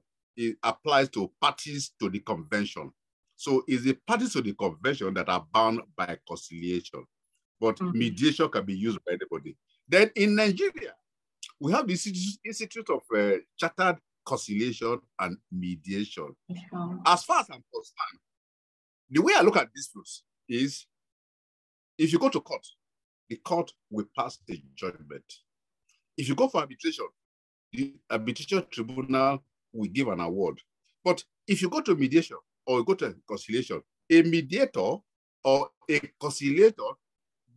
applies 0.63 1.09
to 1.11 1.31
parties 1.41 1.93
to 2.01 2.09
the 2.09 2.21
convention. 2.21 2.91
So 3.37 3.65
it's 3.67 3.85
the 3.85 3.95
parties 4.07 4.33
to 4.35 4.43
the 4.43 4.55
convention 4.55 5.15
that 5.15 5.29
are 5.29 5.45
bound 5.53 5.81
by 5.97 6.19
conciliation 6.27 7.05
but 7.61 7.79
mm 7.81 7.89
-hmm. 7.91 7.95
mediation 7.99 8.49
can 8.49 8.65
be 8.65 8.75
used 8.89 8.99
by 9.05 9.13
anybody. 9.13 9.57
Then 9.89 10.11
in 10.15 10.35
Nigeria, 10.35 10.95
we 11.61 11.73
have 11.73 11.87
the 11.87 12.39
Institute 12.45 12.89
of 12.91 13.03
uh, 13.15 13.39
Chartered 13.57 13.99
Conciliation 14.25 15.01
and 15.19 15.37
Mediation. 15.51 16.35
As 17.05 17.25
far 17.25 17.41
as 17.41 17.51
I'm 17.51 17.65
concerned, 17.73 18.21
the 19.11 19.21
way 19.21 19.35
I 19.37 19.43
look 19.43 19.57
at 19.57 19.73
disputes 19.75 20.23
is 20.49 20.87
if 21.99 22.13
you 22.13 22.19
go 22.19 22.29
to 22.31 22.41
court, 22.41 22.67
the 23.29 23.37
court 23.37 23.73
will 23.91 24.07
pass 24.17 24.39
a 24.49 24.63
judgment. 24.75 25.25
If 26.17 26.29
you 26.29 26.35
go 26.35 26.49
for 26.49 26.61
arbitration, 26.61 27.07
the 27.73 27.95
arbitration 28.11 28.65
tribunal 28.71 29.43
will 29.73 29.89
give 29.89 30.09
an 30.09 30.21
award. 30.21 30.61
But 31.05 31.25
if 31.47 31.63
you 31.63 31.69
go 31.69 31.81
to 31.81 31.95
mediation 31.95 32.37
or 32.67 32.79
you 32.79 32.85
go 32.85 32.95
to 32.95 33.15
conciliation, 33.27 33.83
a 34.11 34.23
mediator 34.23 34.97
or 35.45 35.71
a 35.89 36.01
conciliator 36.21 36.91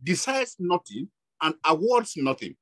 decides 0.04 0.56
nothing 0.58 1.08
and 1.42 1.54
awards 1.64 2.14
nothing. 2.16 2.54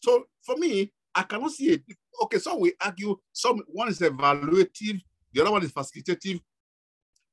So 0.00 0.24
for 0.42 0.56
me, 0.56 0.92
I 1.14 1.22
cannot 1.24 1.52
see 1.52 1.70
it. 1.70 1.82
Okay, 2.22 2.38
so 2.38 2.56
we 2.56 2.72
argue, 2.80 3.16
some 3.32 3.62
one 3.68 3.88
is 3.88 4.00
evaluative, 4.00 5.00
the 5.32 5.40
other 5.42 5.50
one 5.50 5.62
is 5.62 5.72
facilitative. 5.72 6.40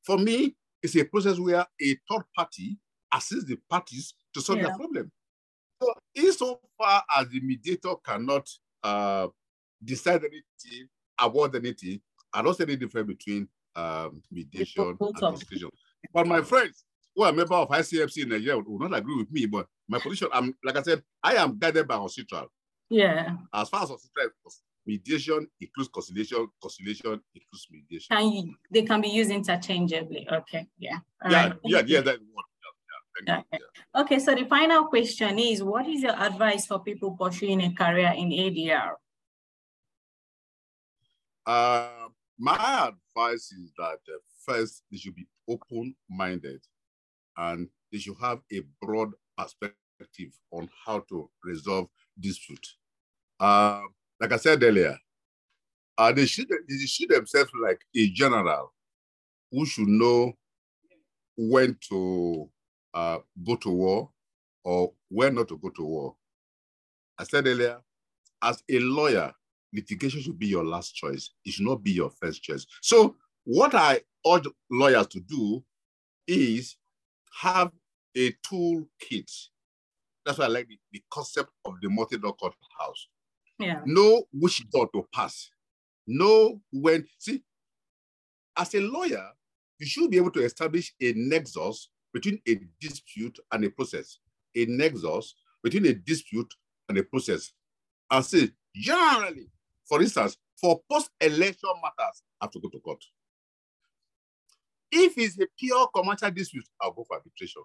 For 0.03 0.17
me, 0.17 0.55
it's 0.81 0.95
a 0.95 1.03
process 1.03 1.39
where 1.39 1.65
a 1.81 1.97
third 2.09 2.23
party 2.35 2.77
assists 3.13 3.45
the 3.45 3.57
parties 3.69 4.13
to 4.33 4.41
solve 4.41 4.59
yeah. 4.59 4.67
their 4.67 4.75
problem. 4.75 5.11
So 5.81 5.93
insofar 6.15 7.03
as 7.17 7.29
the 7.29 7.39
mediator 7.39 7.95
cannot 8.03 8.47
uh, 8.83 9.27
decide 9.83 10.21
anything, 10.23 10.87
award 11.19 11.55
anything, 11.55 12.01
I 12.33 12.41
don't 12.41 12.55
see 12.55 12.63
any 12.63 12.75
difference 12.75 13.07
between 13.07 13.47
um, 13.75 14.21
mediation 14.31 14.97
and 14.99 15.15
conciliation. 15.15 15.69
But 16.13 16.27
my 16.27 16.41
friends, 16.41 16.83
are 17.23 17.29
a 17.29 17.33
member 17.33 17.55
of 17.55 17.69
ICFC 17.69 18.23
in 18.23 18.29
Nigeria 18.29 18.57
will 18.59 18.79
not 18.79 18.97
agree 18.97 19.17
with 19.17 19.31
me, 19.31 19.45
but 19.45 19.67
my 19.87 19.99
position, 19.99 20.27
I'm 20.31 20.53
like 20.63 20.77
I 20.77 20.81
said, 20.81 21.03
I 21.23 21.35
am 21.35 21.57
guided 21.57 21.87
by 21.87 21.95
UNCITRAL. 21.95 22.47
Yeah. 22.89 23.35
As 23.53 23.69
far 23.69 23.83
as 23.83 23.89
UNCITRAL 23.89 24.29
mediation 24.85 25.47
includes 25.59 25.89
conciliation, 25.89 26.47
conciliation 26.61 27.19
includes 27.35 27.67
mediation. 27.69 28.15
Can 28.15 28.31
you, 28.31 28.55
they 28.71 28.83
can 28.83 29.01
be 29.01 29.09
used 29.09 29.31
interchangeably. 29.31 30.27
Okay. 30.31 30.67
Yeah. 30.79 30.99
All 31.23 31.31
yeah, 31.31 31.47
right. 31.47 31.57
yeah, 31.65 31.81
yeah, 31.85 32.01
that 32.01 32.19
one. 32.31 32.45
Yeah, 33.25 33.37
okay. 33.39 33.47
Yeah. 33.51 34.01
okay, 34.01 34.19
so 34.19 34.35
the 34.35 34.45
final 34.45 34.85
question 34.85 35.39
is, 35.39 35.63
what 35.63 35.87
is 35.87 36.01
your 36.03 36.15
advice 36.15 36.65
for 36.65 36.79
people 36.79 37.11
pursuing 37.11 37.61
a 37.61 37.73
career 37.73 38.13
in 38.15 38.29
ADR? 38.29 38.91
Uh, 41.45 42.09
my 42.37 42.89
advice 42.89 43.51
is 43.51 43.71
that 43.77 43.99
uh, 44.07 44.17
first, 44.45 44.83
they 44.91 44.97
should 44.97 45.15
be 45.15 45.27
open-minded 45.49 46.61
and 47.37 47.69
they 47.91 47.99
should 47.99 48.17
have 48.21 48.39
a 48.51 48.61
broad 48.81 49.11
perspective 49.37 50.31
on 50.51 50.69
how 50.85 50.99
to 51.09 51.29
resolve 51.43 51.87
dispute. 52.19 52.67
Uh, 53.39 53.81
like 54.19 54.31
I 54.31 54.37
said 54.37 54.63
earlier, 54.63 54.97
uh, 55.97 56.11
they, 56.11 56.25
should, 56.25 56.47
they 56.49 56.77
should 56.85 57.09
themselves 57.09 57.51
like 57.61 57.81
a 57.95 58.09
general 58.09 58.73
who 59.51 59.65
should 59.65 59.87
know 59.87 60.33
when 61.37 61.77
to 61.89 62.49
uh, 62.93 63.19
go 63.45 63.55
to 63.57 63.69
war 63.69 64.09
or 64.63 64.91
when 65.09 65.35
not 65.35 65.47
to 65.49 65.57
go 65.57 65.69
to 65.69 65.83
war. 65.83 66.15
I 67.17 67.23
said 67.23 67.47
earlier, 67.47 67.79
as 68.41 68.63
a 68.69 68.79
lawyer, 68.79 69.33
litigation 69.73 70.21
should 70.21 70.37
be 70.39 70.47
your 70.47 70.65
last 70.65 70.95
choice. 70.95 71.31
It 71.45 71.53
should 71.53 71.65
not 71.65 71.83
be 71.83 71.91
your 71.91 72.09
first 72.09 72.43
choice. 72.43 72.65
So 72.81 73.15
what 73.43 73.73
I 73.73 74.01
urge 74.27 74.47
lawyers 74.69 75.07
to 75.07 75.19
do 75.19 75.63
is 76.27 76.75
have 77.41 77.71
a 78.15 78.31
toolkit. 78.45 79.31
That's 80.25 80.37
why 80.37 80.45
I 80.45 80.49
like 80.49 80.67
the, 80.67 80.77
the 80.91 81.03
concept 81.11 81.51
of 81.65 81.75
the 81.81 81.89
multi-door 81.89 82.33
courthouse. 82.33 83.07
Yeah. 83.59 83.81
Know 83.85 84.23
which 84.33 84.69
door 84.69 84.89
to 84.93 85.07
pass. 85.13 85.49
Know 86.05 86.61
when, 86.71 87.05
see, 87.17 87.43
as 88.57 88.73
a 88.75 88.79
lawyer, 88.79 89.29
you 89.79 89.85
should 89.85 90.09
be 90.09 90.17
able 90.17 90.31
to 90.31 90.43
establish 90.43 90.93
a 91.01 91.13
nexus 91.15 91.89
between 92.13 92.39
a 92.47 92.59
dispute 92.81 93.37
and 93.51 93.63
a 93.65 93.69
process. 93.69 94.19
A 94.55 94.65
nexus 94.65 95.35
between 95.63 95.85
a 95.85 95.93
dispute 95.93 96.51
and 96.89 96.97
a 96.97 97.03
process. 97.03 97.51
And 98.09 98.25
say, 98.25 98.49
generally, 98.75 99.49
for 99.87 100.01
instance, 100.01 100.37
for 100.59 100.81
post-election 100.89 101.69
matters, 101.83 102.23
I 102.41 102.45
have 102.45 102.51
to 102.51 102.59
go 102.59 102.69
to 102.69 102.79
court. 102.79 103.03
If 104.91 105.17
it's 105.17 105.39
a 105.39 105.47
pure 105.57 105.87
commercial 105.93 106.31
dispute, 106.31 106.65
I'll 106.81 106.91
go 106.91 107.03
for 107.07 107.17
arbitration. 107.17 107.63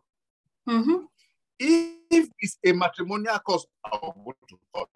Mm-hmm. 0.68 1.04
If 1.58 2.28
it's 2.38 2.58
a 2.66 2.72
matrimonial 2.72 3.38
cause, 3.38 3.66
I'll 3.84 4.12
go 4.24 4.34
to 4.48 4.56
court. 4.74 4.88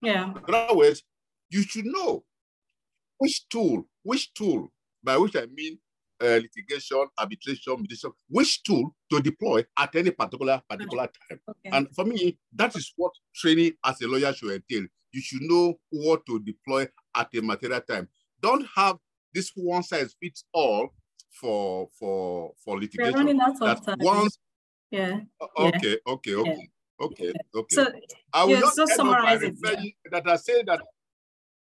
Yeah. 0.00 0.32
In 0.48 0.54
other 0.54 0.74
words, 0.74 1.02
you 1.50 1.62
should 1.62 1.86
know 1.86 2.24
which 3.18 3.48
tool, 3.48 3.86
which 4.02 4.32
tool, 4.34 4.72
by 5.02 5.16
which 5.16 5.36
I 5.36 5.46
mean 5.46 5.78
uh, 6.22 6.40
litigation, 6.40 7.06
arbitration, 7.18 7.76
mediation, 7.76 8.12
which 8.28 8.62
tool 8.62 8.94
to 9.10 9.20
deploy 9.20 9.64
at 9.78 9.94
any 9.94 10.10
particular 10.10 10.62
particular 10.68 11.06
time. 11.06 11.40
Okay. 11.48 11.76
And 11.76 11.88
for 11.94 12.04
me, 12.04 12.38
that 12.54 12.74
is 12.76 12.92
what 12.96 13.12
training 13.34 13.72
as 13.84 14.00
a 14.00 14.06
lawyer 14.08 14.32
should 14.32 14.52
entail. 14.52 14.86
You 15.12 15.20
should 15.20 15.42
know 15.42 15.74
what 15.90 16.24
to 16.26 16.40
deploy 16.40 16.88
at 17.14 17.28
a 17.34 17.40
material 17.40 17.80
time. 17.80 18.08
Don't 18.40 18.66
have 18.74 18.96
this 19.32 19.50
one 19.54 19.82
size 19.82 20.14
fits 20.20 20.44
all 20.52 20.94
for 21.34 21.88
for 21.98 22.52
for 22.64 22.78
litigation. 22.78 23.12
We're 23.12 23.18
running 23.18 23.40
out 23.40 23.60
of 23.60 23.84
time. 23.84 23.98
Once, 24.00 24.38
yeah. 24.90 25.20
Okay, 25.58 25.88
yeah. 25.90 26.12
okay, 26.12 26.34
okay. 26.34 26.44
Yeah. 26.46 26.64
Okay, 27.00 27.32
okay. 27.54 27.74
So, 27.74 27.88
I 28.32 28.44
will 28.44 28.60
just 28.60 28.94
summarize 28.94 29.42
it. 29.42 29.56
Yeah. 29.64 29.82
That 30.12 30.28
I 30.28 30.36
say 30.36 30.62
that. 30.62 30.80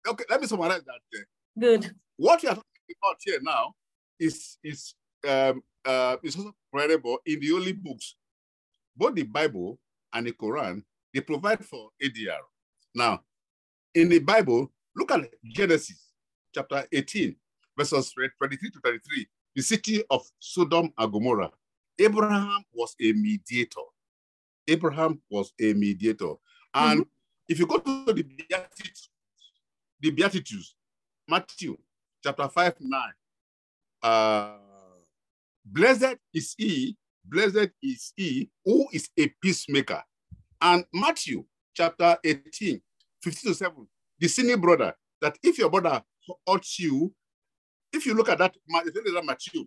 Okay, 0.08 0.24
let 0.30 0.40
me 0.40 0.46
summarize 0.46 0.82
that. 0.82 1.24
Good. 1.58 1.94
What 2.16 2.42
you 2.42 2.48
are 2.48 2.54
talking 2.54 2.96
about 3.02 3.16
here 3.20 3.38
now 3.42 3.74
is 4.18 4.56
is 4.64 4.94
um 5.28 5.62
uh 5.84 6.16
is 6.22 6.36
also 6.36 6.52
credible 6.72 7.18
in 7.26 7.38
the 7.40 7.48
holy 7.50 7.72
books, 7.72 8.16
both 8.96 9.14
the 9.14 9.24
Bible 9.24 9.78
and 10.12 10.26
the 10.26 10.32
Quran. 10.32 10.82
They 11.12 11.20
provide 11.20 11.64
for 11.64 11.90
ADR. 12.02 12.38
Now, 12.94 13.20
in 13.94 14.08
the 14.08 14.20
Bible, 14.20 14.72
look 14.96 15.10
at 15.10 15.28
Genesis 15.44 16.12
chapter 16.54 16.86
18, 16.90 17.36
verses 17.76 18.12
23 18.12 18.70
to 18.70 18.80
33. 18.82 19.26
The 19.54 19.62
city 19.62 20.02
of 20.10 20.22
Sodom 20.38 20.92
and 20.96 21.12
Gomorrah. 21.12 21.50
Abraham 21.98 22.64
was 22.72 22.94
a 23.00 23.12
mediator. 23.12 23.80
Abraham 24.68 25.20
was 25.30 25.52
a 25.60 25.72
mediator. 25.74 26.34
And 26.72 27.00
mm-hmm. 27.00 27.10
if 27.48 27.58
you 27.58 27.66
go 27.66 27.78
to 27.78 28.04
the 28.12 28.22
Beatitudes, 28.22 29.10
the 30.00 30.10
Beatitudes, 30.10 30.74
Matthew 31.28 31.76
chapter 32.22 32.48
5, 32.48 32.74
9, 32.80 33.00
uh, 34.02 34.52
blessed 35.64 36.16
is 36.32 36.54
he, 36.56 36.96
blessed 37.24 37.70
is 37.82 38.12
he 38.16 38.50
who 38.64 38.86
is 38.92 39.10
a 39.18 39.28
peacemaker. 39.42 40.02
And 40.60 40.84
Matthew 40.92 41.44
chapter 41.74 42.16
18, 42.24 42.80
15 43.22 43.52
to 43.52 43.54
7, 43.54 43.88
the 44.18 44.28
sinning 44.28 44.60
brother, 44.60 44.94
that 45.20 45.36
if 45.42 45.58
your 45.58 45.70
brother 45.70 46.02
hurts 46.46 46.78
you, 46.78 47.12
if 47.92 48.06
you 48.06 48.14
look 48.14 48.28
at 48.28 48.38
that, 48.38 48.56
Matthew, 48.68 49.66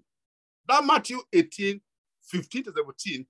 that 0.68 0.86
Matthew 0.86 1.20
18, 1.32 1.82
15 2.24 2.64
to 2.64 2.74
17 2.76 3.26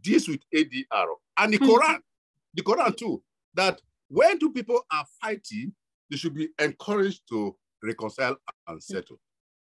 deals 0.00 0.28
with 0.28 0.40
ADR. 0.54 1.06
And 1.38 1.52
the 1.52 1.58
hmm. 1.58 1.64
Quran, 1.64 1.98
the 2.54 2.62
Quran 2.62 2.96
too, 2.96 3.22
that 3.54 3.80
when 4.08 4.38
two 4.38 4.52
people 4.52 4.80
are 4.92 5.04
fighting, 5.20 5.72
they 6.10 6.16
should 6.16 6.34
be 6.34 6.48
encouraged 6.58 7.22
to 7.30 7.56
reconcile 7.82 8.36
and 8.68 8.82
settle. 8.82 9.18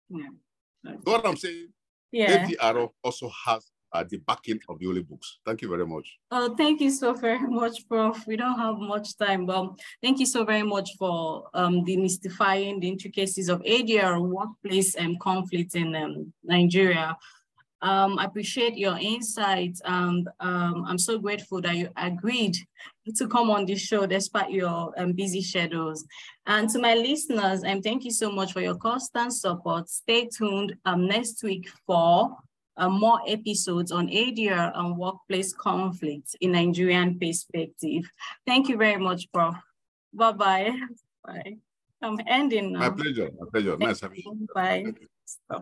Yeah. 0.09 0.27
what 1.03 1.25
I'm 1.25 1.37
saying? 1.37 1.69
Yeah. 2.11 2.45
ADR 2.47 2.89
also 3.03 3.31
has 3.45 3.71
the 4.01 4.17
backing 4.17 4.59
of 4.67 4.79
the 4.79 4.85
holy 4.85 5.03
books. 5.03 5.39
Thank 5.45 5.61
you 5.61 5.69
very 5.69 5.85
much. 5.85 6.17
Oh, 6.31 6.55
thank 6.55 6.81
you 6.81 6.89
so 6.89 7.13
very 7.13 7.47
much, 7.47 7.87
Prof. 7.87 8.25
We 8.25 8.35
don't 8.35 8.57
have 8.57 8.77
much 8.77 9.15
time, 9.17 9.45
but 9.45 9.79
thank 10.01 10.19
you 10.19 10.25
so 10.25 10.43
very 10.43 10.63
much 10.63 10.89
for 10.97 11.47
um, 11.53 11.85
demystifying 11.85 12.81
the 12.81 12.87
intricacies 12.87 13.49
of 13.49 13.61
ADR 13.61 14.19
workplace 14.19 14.95
and 14.95 15.19
conflict 15.19 15.75
in 15.75 15.95
um, 15.95 16.33
Nigeria. 16.43 17.15
Um, 17.83 18.17
I 18.17 18.23
appreciate 18.23 18.77
your 18.77 18.97
insights 18.97 19.81
and 19.83 20.29
um, 20.39 20.85
I'm 20.87 20.97
so 20.97 21.19
grateful 21.19 21.59
that 21.61 21.75
you 21.75 21.89
agreed 21.97 22.55
to 23.17 23.27
come 23.27 23.51
on 23.51 23.65
this 23.65 23.81
show 23.81 24.05
despite 24.05 24.51
your 24.51 24.93
um, 24.97 25.11
busy 25.11 25.41
schedules. 25.43 26.05
And 26.45 26.69
to 26.69 26.79
my 26.79 26.93
listeners, 26.95 27.61
um, 27.65 27.81
thank 27.81 28.05
you 28.05 28.11
so 28.11 28.31
much 28.31 28.53
for 28.53 28.61
your 28.61 28.75
constant 28.75 29.33
support. 29.33 29.89
Stay 29.89 30.29
tuned 30.33 30.77
um, 30.85 31.07
next 31.07 31.43
week 31.43 31.69
for 31.85 32.37
uh, 32.77 32.89
more 32.89 33.19
episodes 33.27 33.91
on 33.91 34.07
ADR 34.07 34.71
and 34.75 34.97
workplace 34.97 35.53
conflicts 35.53 36.35
in 36.41 36.53
Nigerian 36.53 37.19
perspective. 37.19 38.09
Thank 38.45 38.69
you 38.69 38.77
very 38.77 39.01
much, 39.01 39.31
Prof. 39.31 39.55
Bye-bye. 40.13 40.71
Bye. 41.25 41.57
I'm 42.01 42.19
ending 42.27 42.73
now. 42.73 42.79
My 42.79 42.89
pleasure. 42.89 43.29
My 43.39 43.47
pleasure. 43.51 43.77
Thank 43.77 43.79
nice 43.81 44.01
having 44.01 44.23
you. 44.25 44.47
Bye. 44.53 44.93